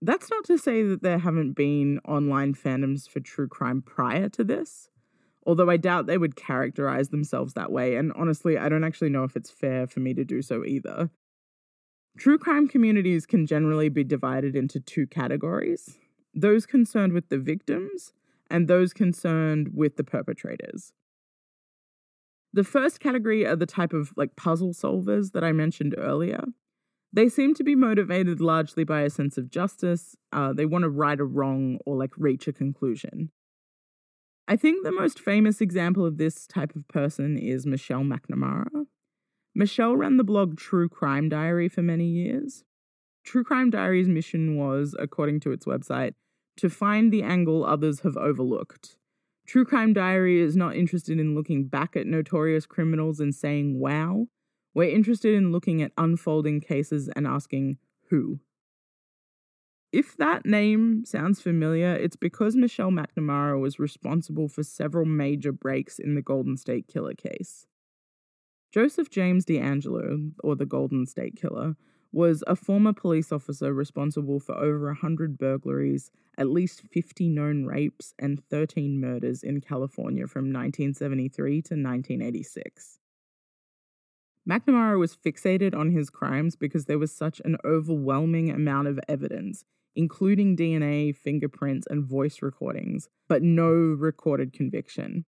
That's 0.00 0.30
not 0.30 0.44
to 0.44 0.58
say 0.58 0.84
that 0.84 1.02
there 1.02 1.18
haven't 1.18 1.54
been 1.54 1.98
online 2.06 2.54
fandoms 2.54 3.08
for 3.08 3.18
true 3.18 3.48
crime 3.48 3.82
prior 3.82 4.28
to 4.28 4.44
this, 4.44 4.90
although 5.44 5.70
I 5.70 5.76
doubt 5.76 6.06
they 6.06 6.18
would 6.18 6.36
characterize 6.36 7.08
themselves 7.08 7.54
that 7.54 7.72
way, 7.72 7.96
and 7.96 8.12
honestly, 8.14 8.56
I 8.56 8.68
don't 8.68 8.84
actually 8.84 9.10
know 9.10 9.24
if 9.24 9.34
it's 9.34 9.50
fair 9.50 9.88
for 9.88 9.98
me 9.98 10.14
to 10.14 10.24
do 10.24 10.40
so 10.40 10.64
either. 10.64 11.10
True 12.18 12.36
crime 12.36 12.66
communities 12.66 13.26
can 13.26 13.46
generally 13.46 13.88
be 13.88 14.02
divided 14.02 14.56
into 14.56 14.80
two 14.80 15.06
categories 15.06 15.98
those 16.34 16.66
concerned 16.66 17.12
with 17.12 17.28
the 17.30 17.38
victims 17.38 18.12
and 18.50 18.68
those 18.68 18.92
concerned 18.92 19.70
with 19.74 19.96
the 19.96 20.04
perpetrators. 20.04 20.92
The 22.52 22.64
first 22.64 23.00
category 23.00 23.46
are 23.46 23.56
the 23.56 23.66
type 23.66 23.92
of 23.92 24.12
like 24.16 24.36
puzzle 24.36 24.72
solvers 24.72 25.32
that 25.32 25.42
I 25.42 25.52
mentioned 25.52 25.94
earlier. 25.96 26.44
They 27.12 27.28
seem 27.28 27.54
to 27.54 27.64
be 27.64 27.74
motivated 27.74 28.40
largely 28.40 28.84
by 28.84 29.02
a 29.02 29.10
sense 29.10 29.38
of 29.38 29.50
justice. 29.50 30.16
Uh, 30.32 30.52
they 30.52 30.66
want 30.66 30.82
to 30.82 30.90
right 30.90 31.18
a 31.18 31.24
wrong 31.24 31.78
or 31.86 31.96
like 31.96 32.12
reach 32.16 32.46
a 32.46 32.52
conclusion. 32.52 33.30
I 34.46 34.56
think 34.56 34.84
the 34.84 34.92
most 34.92 35.20
famous 35.20 35.60
example 35.60 36.04
of 36.04 36.18
this 36.18 36.46
type 36.46 36.74
of 36.74 36.86
person 36.88 37.36
is 37.38 37.66
Michelle 37.66 38.02
McNamara. 38.02 38.86
Michelle 39.58 39.96
ran 39.96 40.18
the 40.18 40.22
blog 40.22 40.56
True 40.56 40.88
Crime 40.88 41.28
Diary 41.28 41.68
for 41.68 41.82
many 41.82 42.04
years. 42.04 42.62
True 43.24 43.42
Crime 43.42 43.70
Diary's 43.70 44.06
mission 44.06 44.56
was, 44.56 44.94
according 45.00 45.40
to 45.40 45.50
its 45.50 45.66
website, 45.66 46.14
to 46.58 46.70
find 46.70 47.12
the 47.12 47.24
angle 47.24 47.64
others 47.64 48.00
have 48.00 48.16
overlooked. 48.16 48.98
True 49.48 49.64
Crime 49.64 49.92
Diary 49.92 50.38
is 50.38 50.54
not 50.54 50.76
interested 50.76 51.18
in 51.18 51.34
looking 51.34 51.64
back 51.64 51.96
at 51.96 52.06
notorious 52.06 52.66
criminals 52.66 53.18
and 53.18 53.34
saying, 53.34 53.80
wow. 53.80 54.28
We're 54.74 54.94
interested 54.94 55.34
in 55.34 55.50
looking 55.50 55.82
at 55.82 55.90
unfolding 55.98 56.60
cases 56.60 57.08
and 57.16 57.26
asking, 57.26 57.78
who? 58.10 58.38
If 59.90 60.16
that 60.18 60.46
name 60.46 61.04
sounds 61.04 61.40
familiar, 61.40 61.96
it's 61.96 62.14
because 62.14 62.54
Michelle 62.54 62.92
McNamara 62.92 63.60
was 63.60 63.80
responsible 63.80 64.46
for 64.46 64.62
several 64.62 65.04
major 65.04 65.50
breaks 65.50 65.98
in 65.98 66.14
the 66.14 66.22
Golden 66.22 66.56
State 66.56 66.86
Killer 66.86 67.14
case. 67.14 67.66
Joseph 68.70 69.08
James 69.08 69.46
DeAngelo, 69.46 70.32
or 70.44 70.54
the 70.54 70.66
Golden 70.66 71.06
State 71.06 71.36
Killer, 71.36 71.74
was 72.12 72.44
a 72.46 72.56
former 72.56 72.92
police 72.92 73.32
officer 73.32 73.72
responsible 73.72 74.40
for 74.40 74.54
over 74.54 74.86
100 74.86 75.38
burglaries, 75.38 76.10
at 76.36 76.48
least 76.48 76.82
50 76.92 77.28
known 77.28 77.64
rapes, 77.64 78.14
and 78.18 78.42
13 78.50 79.00
murders 79.00 79.42
in 79.42 79.60
California 79.60 80.26
from 80.26 80.52
1973 80.52 81.62
to 81.62 81.74
1986. 81.74 82.98
McNamara 84.48 84.98
was 84.98 85.16
fixated 85.16 85.74
on 85.74 85.90
his 85.90 86.08
crimes 86.08 86.56
because 86.56 86.86
there 86.86 86.98
was 86.98 87.14
such 87.14 87.40
an 87.44 87.56
overwhelming 87.64 88.50
amount 88.50 88.88
of 88.88 88.98
evidence, 89.08 89.64
including 89.94 90.56
DNA, 90.56 91.14
fingerprints, 91.14 91.86
and 91.90 92.04
voice 92.04 92.40
recordings, 92.40 93.08
but 93.28 93.42
no 93.42 93.70
recorded 93.70 94.52
conviction. 94.52 95.24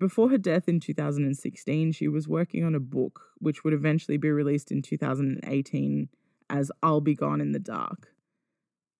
Before 0.00 0.28
her 0.30 0.38
death 0.38 0.68
in 0.68 0.80
2016, 0.80 1.92
she 1.92 2.08
was 2.08 2.28
working 2.28 2.64
on 2.64 2.74
a 2.74 2.80
book 2.80 3.20
which 3.38 3.62
would 3.62 3.72
eventually 3.72 4.16
be 4.16 4.30
released 4.30 4.72
in 4.72 4.82
2018 4.82 6.08
as 6.50 6.72
I'll 6.82 7.00
Be 7.00 7.14
Gone 7.14 7.40
in 7.40 7.52
the 7.52 7.58
Dark. 7.58 8.08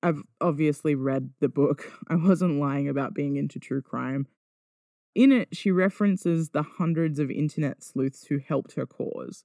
I've 0.02 0.22
obviously 0.40 0.94
read 0.94 1.30
the 1.40 1.48
book. 1.48 1.90
I 2.08 2.16
wasn't 2.16 2.60
lying 2.60 2.88
about 2.88 3.14
being 3.14 3.36
into 3.36 3.58
true 3.58 3.82
crime. 3.82 4.26
In 5.14 5.32
it, 5.32 5.56
she 5.56 5.70
references 5.70 6.50
the 6.50 6.62
hundreds 6.62 7.18
of 7.18 7.30
internet 7.30 7.82
sleuths 7.82 8.26
who 8.26 8.38
helped 8.38 8.74
her 8.74 8.86
cause. 8.86 9.44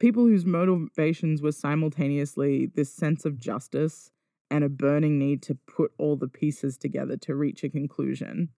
People 0.00 0.24
whose 0.24 0.44
motivations 0.44 1.42
were 1.42 1.52
simultaneously 1.52 2.66
this 2.66 2.92
sense 2.92 3.24
of 3.24 3.38
justice 3.38 4.10
and 4.50 4.64
a 4.64 4.68
burning 4.68 5.18
need 5.18 5.42
to 5.42 5.56
put 5.66 5.92
all 5.98 6.16
the 6.16 6.28
pieces 6.28 6.76
together 6.76 7.16
to 7.18 7.34
reach 7.34 7.64
a 7.64 7.68
conclusion. 7.68 8.50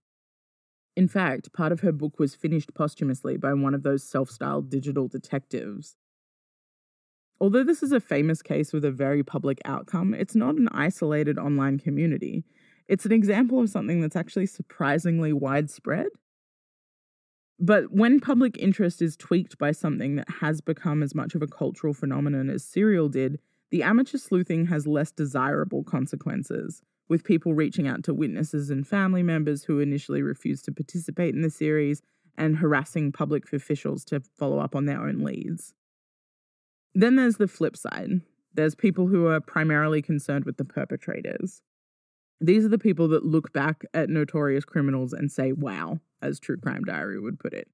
In 0.96 1.08
fact, 1.08 1.52
part 1.52 1.72
of 1.72 1.80
her 1.80 1.92
book 1.92 2.18
was 2.18 2.34
finished 2.34 2.72
posthumously 2.74 3.36
by 3.36 3.52
one 3.52 3.74
of 3.74 3.82
those 3.82 4.02
self 4.02 4.30
styled 4.30 4.70
digital 4.70 5.08
detectives. 5.08 5.96
Although 7.38 7.64
this 7.64 7.82
is 7.82 7.92
a 7.92 8.00
famous 8.00 8.40
case 8.40 8.72
with 8.72 8.84
a 8.84 8.90
very 8.90 9.22
public 9.22 9.60
outcome, 9.66 10.14
it's 10.14 10.34
not 10.34 10.54
an 10.54 10.68
isolated 10.72 11.38
online 11.38 11.78
community. 11.78 12.44
It's 12.88 13.04
an 13.04 13.12
example 13.12 13.60
of 13.60 13.68
something 13.68 14.00
that's 14.00 14.16
actually 14.16 14.46
surprisingly 14.46 15.34
widespread. 15.34 16.08
But 17.58 17.92
when 17.92 18.20
public 18.20 18.56
interest 18.58 19.02
is 19.02 19.16
tweaked 19.16 19.58
by 19.58 19.72
something 19.72 20.16
that 20.16 20.28
has 20.40 20.62
become 20.62 21.02
as 21.02 21.14
much 21.14 21.34
of 21.34 21.42
a 21.42 21.46
cultural 21.46 21.92
phenomenon 21.92 22.48
as 22.48 22.64
Serial 22.64 23.08
did, 23.08 23.38
the 23.70 23.82
amateur 23.82 24.18
sleuthing 24.18 24.66
has 24.66 24.86
less 24.86 25.10
desirable 25.10 25.82
consequences, 25.82 26.82
with 27.08 27.24
people 27.24 27.54
reaching 27.54 27.86
out 27.86 28.02
to 28.04 28.14
witnesses 28.14 28.70
and 28.70 28.86
family 28.86 29.22
members 29.22 29.64
who 29.64 29.80
initially 29.80 30.22
refused 30.22 30.64
to 30.64 30.72
participate 30.72 31.34
in 31.34 31.42
the 31.42 31.50
series 31.50 32.02
and 32.36 32.58
harassing 32.58 33.12
public 33.12 33.52
officials 33.52 34.04
to 34.04 34.20
follow 34.20 34.58
up 34.58 34.74
on 34.74 34.86
their 34.86 35.00
own 35.00 35.18
leads. 35.18 35.74
Then 36.94 37.16
there's 37.16 37.36
the 37.36 37.48
flip 37.48 37.76
side 37.76 38.20
there's 38.56 38.74
people 38.74 39.06
who 39.06 39.26
are 39.26 39.40
primarily 39.40 40.02
concerned 40.02 40.44
with 40.44 40.56
the 40.56 40.64
perpetrators. 40.64 41.62
These 42.40 42.64
are 42.64 42.70
the 42.70 42.78
people 42.78 43.08
that 43.08 43.24
look 43.24 43.52
back 43.52 43.84
at 43.94 44.08
notorious 44.08 44.64
criminals 44.64 45.12
and 45.12 45.30
say, 45.30 45.52
wow, 45.52 46.00
as 46.20 46.40
True 46.40 46.56
Crime 46.56 46.84
Diary 46.84 47.20
would 47.20 47.38
put 47.38 47.52
it. 47.52 47.68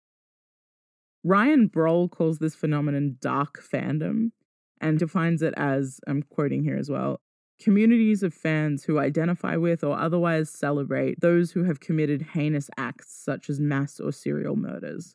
Ryan 1.25 1.69
Broll 1.69 2.09
calls 2.09 2.39
this 2.39 2.55
phenomenon 2.55 3.17
dark 3.21 3.63
fandom 3.63 4.33
and 4.81 4.99
defines 4.99 5.41
it 5.43 5.55
as, 5.57 6.01
I'm 6.07 6.23
quoting 6.23 6.65
here 6.65 6.77
as 6.77 6.91
well, 6.91 7.21
communities 7.61 8.23
of 8.23 8.35
fans 8.35 8.85
who 8.85 8.99
identify 8.99 9.57
with 9.57 9.85
or 9.85 9.99
otherwise 9.99 10.51
celebrate 10.51 11.21
those 11.21 11.53
who 11.53 11.65
have 11.65 11.81
committed 11.81 12.23
heinous 12.33 12.69
acts 12.77 13.13
such 13.13 13.49
as 13.49 13.61
mass 13.61 14.01
or 14.01 14.13
serial 14.13 14.57
murders. 14.57 15.15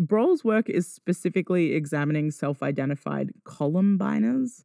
Broll's 0.00 0.42
work 0.42 0.68
is 0.68 0.92
specifically 0.92 1.74
examining 1.74 2.30
self 2.30 2.62
identified 2.62 3.30
Columbiners. 3.44 4.64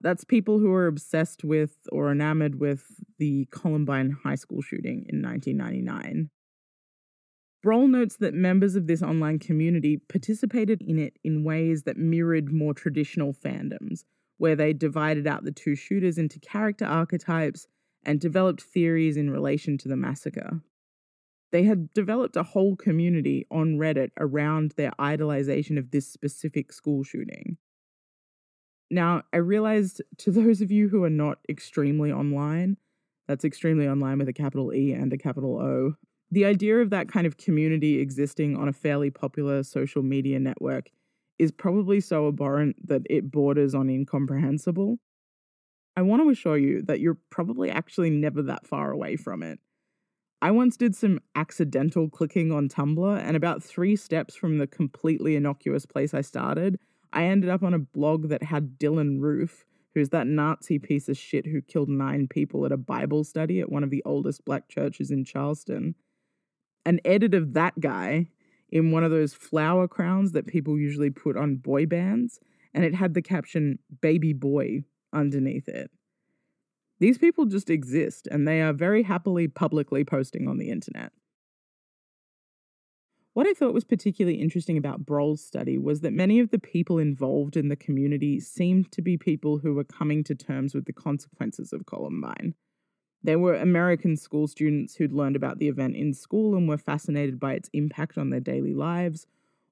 That's 0.00 0.24
people 0.24 0.58
who 0.58 0.72
are 0.72 0.86
obsessed 0.86 1.44
with 1.44 1.78
or 1.90 2.10
enamored 2.10 2.60
with 2.60 2.84
the 3.18 3.46
Columbine 3.50 4.16
high 4.24 4.34
school 4.34 4.60
shooting 4.60 5.06
in 5.08 5.22
1999. 5.22 6.30
Brohl 7.64 7.88
notes 7.88 8.16
that 8.16 8.34
members 8.34 8.74
of 8.74 8.88
this 8.88 9.02
online 9.02 9.38
community 9.38 9.96
participated 9.96 10.82
in 10.82 10.98
it 10.98 11.18
in 11.22 11.44
ways 11.44 11.84
that 11.84 11.96
mirrored 11.96 12.52
more 12.52 12.74
traditional 12.74 13.32
fandoms, 13.32 14.02
where 14.42 14.56
they 14.56 14.72
divided 14.72 15.24
out 15.24 15.44
the 15.44 15.52
two 15.52 15.76
shooters 15.76 16.18
into 16.18 16.40
character 16.40 16.84
archetypes 16.84 17.68
and 18.04 18.18
developed 18.18 18.60
theories 18.60 19.16
in 19.16 19.30
relation 19.30 19.78
to 19.78 19.86
the 19.86 19.94
massacre. 19.94 20.60
They 21.52 21.62
had 21.62 21.94
developed 21.94 22.34
a 22.34 22.42
whole 22.42 22.74
community 22.74 23.46
on 23.52 23.78
Reddit 23.78 24.10
around 24.18 24.72
their 24.72 24.90
idolization 24.98 25.78
of 25.78 25.92
this 25.92 26.08
specific 26.08 26.72
school 26.72 27.04
shooting. 27.04 27.56
Now, 28.90 29.22
I 29.32 29.36
realized 29.36 30.02
to 30.18 30.32
those 30.32 30.60
of 30.60 30.72
you 30.72 30.88
who 30.88 31.04
are 31.04 31.10
not 31.10 31.38
extremely 31.48 32.10
online, 32.10 32.78
that's 33.28 33.44
extremely 33.44 33.86
online 33.86 34.18
with 34.18 34.28
a 34.28 34.32
capital 34.32 34.74
E 34.74 34.92
and 34.92 35.12
a 35.12 35.18
capital 35.18 35.60
O, 35.60 35.94
the 36.32 36.46
idea 36.46 36.78
of 36.78 36.90
that 36.90 37.08
kind 37.08 37.28
of 37.28 37.36
community 37.36 38.00
existing 38.00 38.56
on 38.56 38.66
a 38.66 38.72
fairly 38.72 39.08
popular 39.08 39.62
social 39.62 40.02
media 40.02 40.40
network 40.40 40.90
is 41.42 41.50
probably 41.50 42.00
so 42.00 42.28
abhorrent 42.28 42.76
that 42.86 43.02
it 43.10 43.32
borders 43.32 43.74
on 43.74 43.90
incomprehensible. 43.90 44.98
I 45.96 46.02
want 46.02 46.22
to 46.22 46.30
assure 46.30 46.56
you 46.56 46.82
that 46.82 47.00
you're 47.00 47.18
probably 47.30 47.68
actually 47.68 48.10
never 48.10 48.42
that 48.42 48.64
far 48.64 48.92
away 48.92 49.16
from 49.16 49.42
it. 49.42 49.58
I 50.40 50.52
once 50.52 50.76
did 50.76 50.94
some 50.94 51.18
accidental 51.34 52.08
clicking 52.08 52.52
on 52.52 52.68
Tumblr, 52.68 53.18
and 53.18 53.36
about 53.36 53.60
three 53.60 53.96
steps 53.96 54.36
from 54.36 54.58
the 54.58 54.68
completely 54.68 55.34
innocuous 55.34 55.84
place 55.84 56.14
I 56.14 56.20
started, 56.20 56.78
I 57.12 57.24
ended 57.24 57.50
up 57.50 57.64
on 57.64 57.74
a 57.74 57.80
blog 57.80 58.28
that 58.28 58.44
had 58.44 58.78
Dylann 58.78 59.20
Roof, 59.20 59.64
who's 59.96 60.10
that 60.10 60.28
Nazi 60.28 60.78
piece 60.78 61.08
of 61.08 61.18
shit 61.18 61.44
who 61.44 61.60
killed 61.60 61.88
nine 61.88 62.28
people 62.28 62.64
at 62.64 62.70
a 62.70 62.76
Bible 62.76 63.24
study 63.24 63.60
at 63.60 63.72
one 63.72 63.82
of 63.82 63.90
the 63.90 64.02
oldest 64.04 64.44
black 64.44 64.68
churches 64.68 65.10
in 65.10 65.24
Charleston. 65.24 65.96
An 66.86 67.00
edit 67.04 67.34
of 67.34 67.54
that 67.54 67.80
guy 67.80 68.28
in 68.72 68.90
one 68.90 69.04
of 69.04 69.10
those 69.10 69.34
flower 69.34 69.86
crowns 69.86 70.32
that 70.32 70.46
people 70.46 70.78
usually 70.78 71.10
put 71.10 71.36
on 71.36 71.56
boy 71.56 71.86
bands, 71.86 72.40
and 72.74 72.84
it 72.84 72.94
had 72.94 73.14
the 73.14 73.22
caption 73.22 73.78
Baby 74.00 74.32
Boy 74.32 74.84
underneath 75.12 75.68
it. 75.68 75.90
These 76.98 77.18
people 77.18 77.44
just 77.46 77.68
exist 77.68 78.28
and 78.30 78.46
they 78.46 78.62
are 78.62 78.72
very 78.72 79.02
happily 79.02 79.48
publicly 79.48 80.04
posting 80.04 80.48
on 80.48 80.58
the 80.58 80.70
internet. 80.70 81.12
What 83.34 83.46
I 83.46 83.54
thought 83.54 83.74
was 83.74 83.84
particularly 83.84 84.40
interesting 84.40 84.78
about 84.78 85.04
Broll's 85.04 85.44
study 85.44 85.78
was 85.78 86.00
that 86.00 86.12
many 86.12 86.38
of 86.38 86.50
the 86.50 86.58
people 86.58 86.98
involved 86.98 87.56
in 87.56 87.68
the 87.68 87.76
community 87.76 88.38
seemed 88.40 88.92
to 88.92 89.02
be 89.02 89.16
people 89.16 89.58
who 89.58 89.74
were 89.74 89.84
coming 89.84 90.22
to 90.24 90.34
terms 90.34 90.74
with 90.74 90.84
the 90.84 90.92
consequences 90.92 91.72
of 91.72 91.86
Columbine. 91.86 92.54
There 93.24 93.38
were 93.38 93.54
American 93.54 94.16
school 94.16 94.48
students 94.48 94.96
who'd 94.96 95.12
learned 95.12 95.36
about 95.36 95.58
the 95.58 95.68
event 95.68 95.94
in 95.94 96.12
school 96.12 96.56
and 96.56 96.68
were 96.68 96.78
fascinated 96.78 97.38
by 97.38 97.54
its 97.54 97.70
impact 97.72 98.18
on 98.18 98.30
their 98.30 98.40
daily 98.40 98.74
lives, 98.74 99.26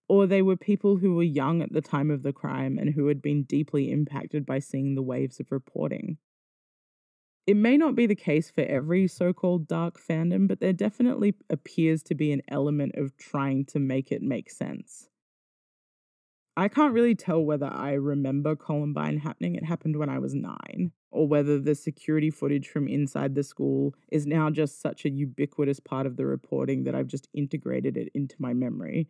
or 0.08 0.26
they 0.26 0.42
were 0.42 0.56
people 0.56 0.96
who 0.96 1.14
were 1.14 1.22
young 1.22 1.60
at 1.62 1.72
the 1.72 1.80
time 1.80 2.10
of 2.10 2.22
the 2.22 2.32
crime 2.32 2.78
and 2.78 2.94
who 2.94 3.08
had 3.08 3.20
been 3.20 3.42
deeply 3.42 3.90
impacted 3.90 4.46
by 4.46 4.60
seeing 4.60 4.94
the 4.94 5.02
waves 5.02 5.40
of 5.40 5.50
reporting. 5.50 6.18
It 7.46 7.56
may 7.56 7.76
not 7.76 7.96
be 7.96 8.06
the 8.06 8.14
case 8.14 8.50
for 8.50 8.60
every 8.60 9.08
so 9.08 9.32
called 9.32 9.66
dark 9.66 10.00
fandom, 10.00 10.46
but 10.46 10.60
there 10.60 10.72
definitely 10.72 11.34
appears 11.48 12.02
to 12.04 12.14
be 12.14 12.30
an 12.30 12.42
element 12.48 12.94
of 12.94 13.16
trying 13.16 13.64
to 13.66 13.80
make 13.80 14.12
it 14.12 14.22
make 14.22 14.50
sense. 14.50 15.08
I 16.60 16.68
can't 16.68 16.92
really 16.92 17.14
tell 17.14 17.42
whether 17.42 17.72
I 17.72 17.92
remember 17.92 18.54
Columbine 18.54 19.16
happening. 19.16 19.54
It 19.54 19.64
happened 19.64 19.96
when 19.96 20.10
I 20.10 20.18
was 20.18 20.34
nine, 20.34 20.92
or 21.10 21.26
whether 21.26 21.58
the 21.58 21.74
security 21.74 22.28
footage 22.28 22.68
from 22.68 22.86
inside 22.86 23.34
the 23.34 23.42
school 23.42 23.94
is 24.12 24.26
now 24.26 24.50
just 24.50 24.78
such 24.78 25.06
a 25.06 25.10
ubiquitous 25.10 25.80
part 25.80 26.04
of 26.04 26.18
the 26.18 26.26
reporting 26.26 26.84
that 26.84 26.94
I've 26.94 27.06
just 27.06 27.28
integrated 27.32 27.96
it 27.96 28.10
into 28.14 28.36
my 28.38 28.52
memory. 28.52 29.08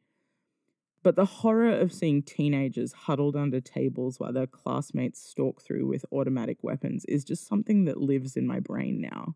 But 1.03 1.17
the 1.17 1.25
horror 1.25 1.73
of 1.73 1.93
seeing 1.93 2.23
teenagers 2.23 2.93
huddled 2.93 3.35
under 3.35 3.61
tables 3.61 4.21
while 4.21 4.33
their 4.33 4.47
classmates 4.47 5.21
stalk 5.21 5.61
through 5.61 5.89
with 5.89 6.05
automatic 6.13 6.59
weapons 6.63 7.05
is 7.07 7.25
just 7.25 7.49
something 7.49 7.85
that 7.87 8.01
lives 8.01 8.37
in 8.37 8.47
my 8.47 8.61
brain 8.61 9.01
now. 9.01 9.35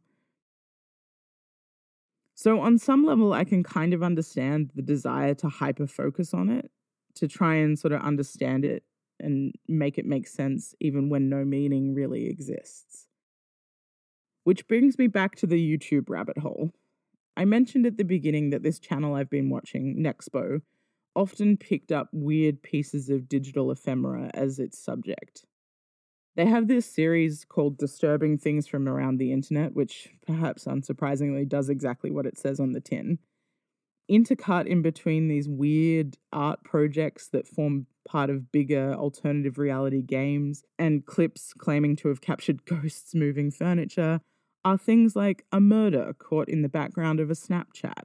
So, 2.37 2.61
on 2.61 2.79
some 2.79 3.05
level, 3.05 3.33
I 3.33 3.42
can 3.42 3.64
kind 3.64 3.92
of 3.92 4.05
understand 4.05 4.70
the 4.77 4.83
desire 4.83 5.35
to 5.35 5.48
hyper 5.48 5.88
focus 5.88 6.33
on 6.33 6.48
it, 6.48 6.70
to 7.16 7.29
try 7.29 7.57
and 7.57 7.79
sort 7.79 7.92
of 7.92 8.03
understand 8.03 8.64
it 8.64 8.83
and 9.20 9.55
make 9.68 9.98
it 9.98 10.07
make 10.07 10.27
sense, 10.27 10.74
even 10.81 11.09
when 11.09 11.29
no 11.29 11.44
meaning 11.44 11.94
really 11.94 12.27
exists. 12.27 13.07
Which 14.42 14.66
brings 14.68 14.98
me 14.98 15.07
back 15.07 15.37
to 15.37 15.46
the 15.46 15.79
YouTube 15.79 16.09
rabbit 16.09 16.38
hole. 16.38 16.70
I 17.37 17.44
mentioned 17.44 17.87
at 17.87 17.96
the 17.96 18.05
beginning 18.05 18.50
that 18.50 18.62
this 18.62 18.79
channel 18.79 19.14
I've 19.14 19.31
been 19.31 19.50
watching, 19.50 19.96
Nexpo, 19.96 20.61
often 21.16 21.57
picked 21.57 21.92
up 21.92 22.09
weird 22.12 22.62
pieces 22.62 23.09
of 23.09 23.29
digital 23.29 23.70
ephemera 23.70 24.31
as 24.35 24.59
its 24.59 24.79
subject. 24.79 25.44
They 26.37 26.46
have 26.46 26.66
this 26.66 26.87
series 26.87 27.44
called 27.44 27.79
Disturbing 27.79 28.38
Things 28.38 28.66
from 28.66 28.88
Around 28.88 29.18
the 29.18 29.33
Internet, 29.33 29.74
which 29.74 30.09
perhaps 30.27 30.64
unsurprisingly 30.64 31.48
does 31.48 31.68
exactly 31.68 32.11
what 32.11 32.27
it 32.27 32.37
says 32.37 32.59
on 32.59 32.72
the 32.72 32.81
tin. 32.81 33.20
Intercut 34.10 34.66
in 34.66 34.82
between 34.82 35.28
these 35.28 35.48
weird 35.48 36.16
art 36.32 36.62
projects 36.64 37.28
that 37.28 37.46
form 37.46 37.86
part 38.06 38.28
of 38.30 38.52
bigger 38.52 38.94
alternative 38.94 39.58
reality 39.58 40.02
games 40.02 40.62
and 40.78 41.06
clips 41.06 41.54
claiming 41.54 41.96
to 41.96 42.08
have 42.08 42.20
captured 42.20 42.64
ghosts 42.66 43.14
moving 43.14 43.50
furniture 43.50 44.20
are 44.64 44.78
things 44.78 45.14
like 45.14 45.44
a 45.52 45.60
murder 45.60 46.14
caught 46.18 46.48
in 46.48 46.62
the 46.62 46.68
background 46.68 47.20
of 47.20 47.30
a 47.30 47.34
Snapchat 47.34 48.04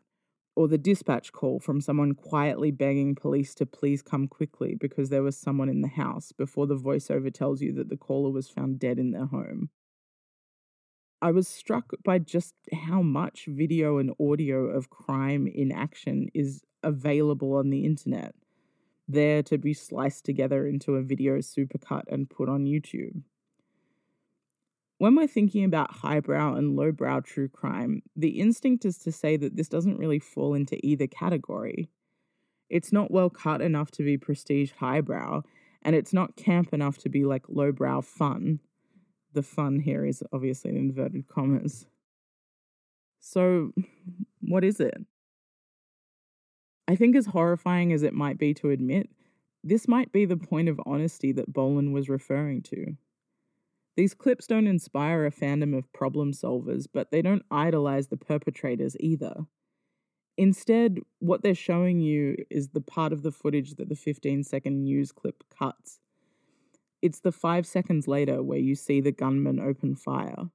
or 0.56 0.68
the 0.68 0.78
dispatch 0.78 1.32
call 1.32 1.60
from 1.60 1.80
someone 1.80 2.14
quietly 2.14 2.70
begging 2.70 3.16
police 3.16 3.56
to 3.56 3.66
please 3.66 4.02
come 4.02 4.28
quickly 4.28 4.76
because 4.76 5.10
there 5.10 5.24
was 5.24 5.38
someone 5.38 5.70
in 5.70 5.80
the 5.80 5.88
house 5.88 6.34
before 6.34 6.68
the 6.68 6.76
voiceover 6.76 7.34
tells 7.34 7.62
you 7.62 7.72
that 7.72 7.88
the 7.88 7.96
caller 7.96 8.30
was 8.30 8.50
found 8.50 8.78
dead 8.78 9.00
in 9.00 9.12
their 9.12 9.28
home. 9.28 9.70
I 11.22 11.32
was 11.32 11.48
struck 11.48 11.94
by 12.04 12.20
just 12.20 12.56
how 12.72 13.02
much 13.02 13.46
video 13.48 13.98
and 13.98 14.14
audio 14.22 14.68
of 14.68 14.90
crime 14.90 15.48
in 15.48 15.72
action 15.72 16.30
is 16.34 16.64
available 16.82 17.56
on 17.56 17.70
the 17.70 17.84
internet, 17.84 18.36
there 19.08 19.44
to 19.44 19.58
be 19.58 19.74
sliced 19.74 20.24
together 20.24 20.66
into 20.66 20.96
a 20.96 21.02
video 21.02 21.40
supercut 21.40 22.04
and 22.08 22.30
put 22.30 22.48
on 22.48 22.66
YouTube. 22.66 23.24
When 24.98 25.16
we're 25.16 25.28
thinking 25.28 25.66
about 25.66 25.92
highbrow 25.92 26.56
and 26.56 26.76
lowbrow 26.76 27.22
true 27.22 27.50
crime, 27.50 28.02
the 28.16 28.40
instinct 28.40 28.86
is 28.86 28.98
to 29.00 29.12
say 29.12 29.36
that 29.38 29.56
this 29.58 29.70
doesn't 29.70 29.98
really 29.98 30.20
fall 30.20 30.54
into 30.54 30.86
either 30.86 31.08
category. 31.08 31.90
It's 32.70 32.94
not 32.94 33.12
well 33.12 33.30
cut 33.30 33.62
enough 33.62 33.92
to 33.92 34.04
be 34.04 34.18
prestige 34.18 34.72
highbrow, 34.78 35.42
and 35.82 35.96
it's 35.96 36.14
not 36.14 36.36
camp 36.36 36.74
enough 36.74 36.98
to 37.00 37.10
be 37.10 37.26
like 37.26 37.46
lowbrow 37.50 38.02
fun. 38.02 38.60
The 39.34 39.44
fun 39.44 39.80
here 39.80 40.06
is 40.06 40.24
obviously 40.34 40.72
in 40.72 40.78
inverted 40.78 41.28
commas. 41.28 41.86
So, 43.20 43.74
what 44.42 44.64
is 44.64 44.80
it? 44.80 44.98
I 46.88 46.96
think, 46.96 47.16
as 47.16 47.28
horrifying 47.28 47.94
as 47.94 48.02
it 48.02 48.14
might 48.14 48.40
be 48.40 48.54
to 48.56 48.72
admit, 48.72 49.10
this 49.64 49.88
might 49.88 50.12
be 50.12 50.26
the 50.26 50.38
point 50.38 50.70
of 50.70 50.82
honesty 50.86 51.32
that 51.34 51.54
Bolin 51.54 51.92
was 51.92 52.10
referring 52.10 52.64
to. 52.64 52.96
These 53.96 54.14
clips 54.14 54.48
don't 54.48 54.68
inspire 54.68 55.26
a 55.26 55.32
fandom 55.32 55.78
of 55.78 55.92
problem 55.92 56.32
solvers, 56.32 56.88
but 56.92 57.12
they 57.12 57.22
don't 57.22 57.44
idolize 57.52 58.08
the 58.08 58.18
perpetrators 58.18 58.96
either. 59.00 59.46
Instead, 60.38 61.00
what 61.20 61.44
they're 61.44 61.54
showing 61.54 62.00
you 62.00 62.38
is 62.50 62.70
the 62.70 62.80
part 62.80 63.12
of 63.12 63.24
the 63.24 63.32
footage 63.32 63.76
that 63.76 63.90
the 63.90 63.96
15 63.96 64.46
second 64.46 64.84
news 64.84 65.12
clip 65.12 65.44
cuts. 65.50 66.00
It's 67.02 67.22
the 67.22 67.32
five 67.32 67.66
seconds 67.66 68.08
later 68.08 68.44
where 68.44 68.60
you 68.60 68.76
see 68.76 69.00
the 69.00 69.12
gunman 69.12 69.60
open 69.60 69.96
fire. 69.96 70.50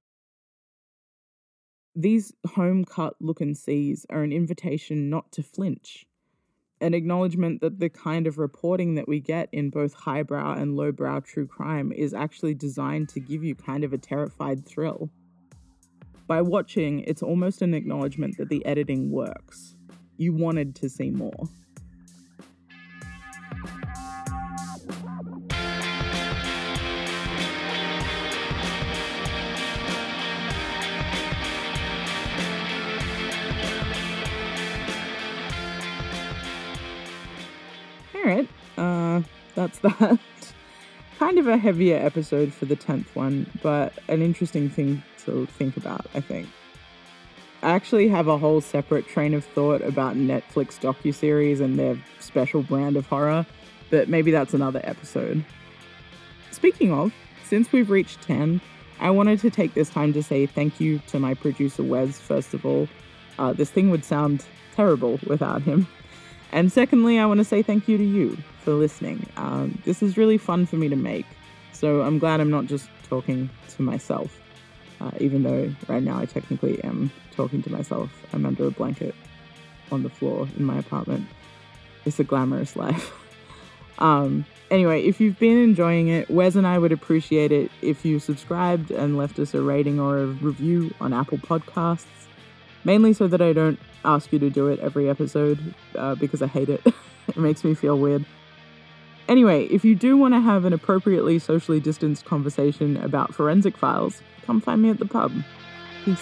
These 1.96 2.35
home 2.54 2.85
cut 2.85 3.14
look 3.20 3.40
and 3.40 3.57
sees 3.57 4.04
are 4.11 4.22
an 4.22 4.33
invitation 4.33 5.09
not 5.09 5.30
to 5.33 5.42
flinch, 5.42 6.04
an 6.80 6.92
acknowledgement 6.92 7.61
that 7.61 7.78
the 7.78 7.88
kind 7.88 8.26
of 8.26 8.37
reporting 8.37 8.96
that 8.96 9.09
we 9.09 9.20
get 9.20 9.48
in 9.52 9.70
both 9.70 9.94
highbrow 9.94 10.54
and 10.54 10.76
lowbrow 10.76 11.20
true 11.20 11.46
crime 11.46 11.92
is 11.92 12.12
actually 12.12 12.54
designed 12.54 13.09
to 13.11 13.20
give 13.20 13.44
you 13.44 13.54
kind 13.54 13.85
of 13.85 13.92
a 13.92 13.98
terrified 13.98 14.66
thrill. 14.66 15.09
By 16.26 16.42
watching, 16.42 17.00
it's 17.00 17.22
almost 17.22 17.62
an 17.62 17.74
acknowledgement 17.74 18.37
that 18.38 18.48
the 18.48 18.64
editing 18.66 19.11
works. 19.11 19.76
You 20.16 20.33
wanted 20.33 20.74
to 20.76 20.88
see 20.88 21.11
more. 21.11 21.48
Right, 38.14 38.48
uh, 38.79 39.22
that's 39.55 39.79
that. 39.81 40.18
kind 41.18 41.38
of 41.38 41.46
a 41.46 41.57
heavier 41.57 41.96
episode 41.96 42.53
for 42.53 42.64
the 42.64 42.77
10th 42.77 43.07
one, 43.14 43.50
but 43.62 43.92
an 44.09 44.20
interesting 44.22 44.68
thing 44.68 45.03
to 45.24 45.46
think 45.46 45.77
about, 45.77 46.07
I 46.14 46.20
think. 46.20 46.48
I 47.62 47.70
actually 47.70 48.09
have 48.09 48.29
a 48.29 48.37
whole 48.37 48.61
separate 48.61 49.07
train 49.09 49.33
of 49.33 49.44
thought 49.44 49.81
about 49.81 50.16
Netflix 50.16 50.79
docuseries 50.79 51.61
and 51.61 51.79
their 51.79 51.96
special 52.20 52.62
brand 52.62 52.96
of 52.96 53.07
horror, 53.07 53.46
but 53.90 54.09
maybe 54.09 54.31
that's 54.31 54.53
another 54.55 54.81
episode. 54.85 55.44
Speaking 56.50 56.92
of, 56.92 57.12
since 57.44 57.72
we've 57.72 57.90
reached 57.90 58.20
10, 58.22 58.61
I 59.00 59.11
wanted 59.11 59.40
to 59.40 59.50
take 59.50 59.74
this 59.74 59.88
time 59.88 60.12
to 60.12 60.22
say 60.22 60.46
thank 60.46 60.79
you 60.79 60.98
to 61.09 61.18
my 61.18 61.35
producer 61.35 61.83
Wes, 61.83 62.18
first 62.18 62.55
of 62.55 62.66
all. 62.66 62.88
Uh, 63.38 63.53
this 63.53 63.70
thing 63.70 63.90
would 63.90 64.05
sound 64.05 64.44
terrible 64.77 65.18
without 65.27 65.62
him. 65.62 65.87
And 66.55 66.71
secondly, 66.71 67.19
I 67.19 67.27
want 67.27 67.38
to 67.38 67.45
say 67.45 67.62
thank 67.62 67.88
you 67.88 67.99
to 67.99 68.05
you 68.05 68.38
for 68.62 68.75
listening. 68.75 69.27
Um, 69.37 69.77
this 69.85 70.05
is 70.05 70.17
really 70.17 70.38
fun 70.38 70.67
for 70.67 70.77
me 70.77 70.88
to 70.88 70.95
make, 70.95 71.27
so 71.73 72.03
I'm 72.03 72.21
glad 72.21 72.40
I'm 72.40 72.49
not 72.49 72.67
just 72.67 72.88
talking 73.09 73.51
to 73.71 73.83
myself, 73.83 74.40
uh, 75.01 75.11
even 75.19 75.43
though 75.43 75.75
right 75.88 76.03
now 76.03 76.17
I 76.17 76.27
technically 76.27 76.83
am 76.85 77.11
talking 77.33 77.61
to 77.64 77.73
myself. 77.73 78.09
I'm 78.33 78.47
under 78.47 78.69
a 78.69 78.71
blanket 78.71 79.17
on 79.90 80.05
the 80.05 80.09
floor 80.09 80.49
in 80.57 80.64
my 80.64 80.79
apartment. 80.79 81.27
It's 82.05 82.21
a 82.21 82.25
glamorous 82.25 82.77
life. 82.77 83.12
um, 83.99 84.47
anyway, 84.71 85.03
if 85.03 85.21
you've 85.21 85.40
been 85.40 85.59
enjoying 85.59 86.07
it, 86.07 86.31
Wes 86.31 86.55
and 86.55 86.69
I 86.69 86.79
would 86.79 86.93
appreciate 86.93 87.51
it 87.51 87.73
if 87.83 88.05
you 88.05 88.21
subscribed 88.21 88.93
and 88.93 89.19
left 89.19 89.40
us 89.40 89.55
a 89.55 89.61
rating 89.61 89.99
or 89.99 90.19
a 90.19 90.27
review 90.27 90.95
on 91.01 91.12
Apple 91.12 91.38
Podcasts, 91.38 92.07
mainly 92.85 93.12
so 93.12 93.27
that 93.27 93.40
I 93.40 93.53
don't 93.53 93.79
ask 94.05 94.33
you 94.33 94.38
to 94.38 94.51
do 94.51 94.68
it 94.68 94.81
every 94.81 95.09
episode 95.09 95.75
uh, 95.97 96.14
because 96.14 96.42
I 96.42 96.47
hate 96.47 96.68
it. 96.68 96.83
it 97.29 97.37
makes 97.37 97.64
me 97.64 97.75
feel 97.75 97.99
weird. 97.99 98.25
Anyway, 99.27 99.64
if 99.66 99.85
you 99.85 99.94
do 99.94 100.16
want 100.16 100.35
to 100.35 100.40
have 100.40 100.64
an 100.66 100.73
appropriately 100.73 101.38
socially 101.38 101.81
distanced 101.81 102.27
conversation 102.27 102.97
about 102.99 103.35
forensic 103.35 103.77
files, 103.77 104.20
come 104.42 104.61
find 104.61 104.83
me 104.83 104.90
at 104.90 104.99
the 104.99 105.07
pub. 105.07 105.33
Peace. 106.05 106.20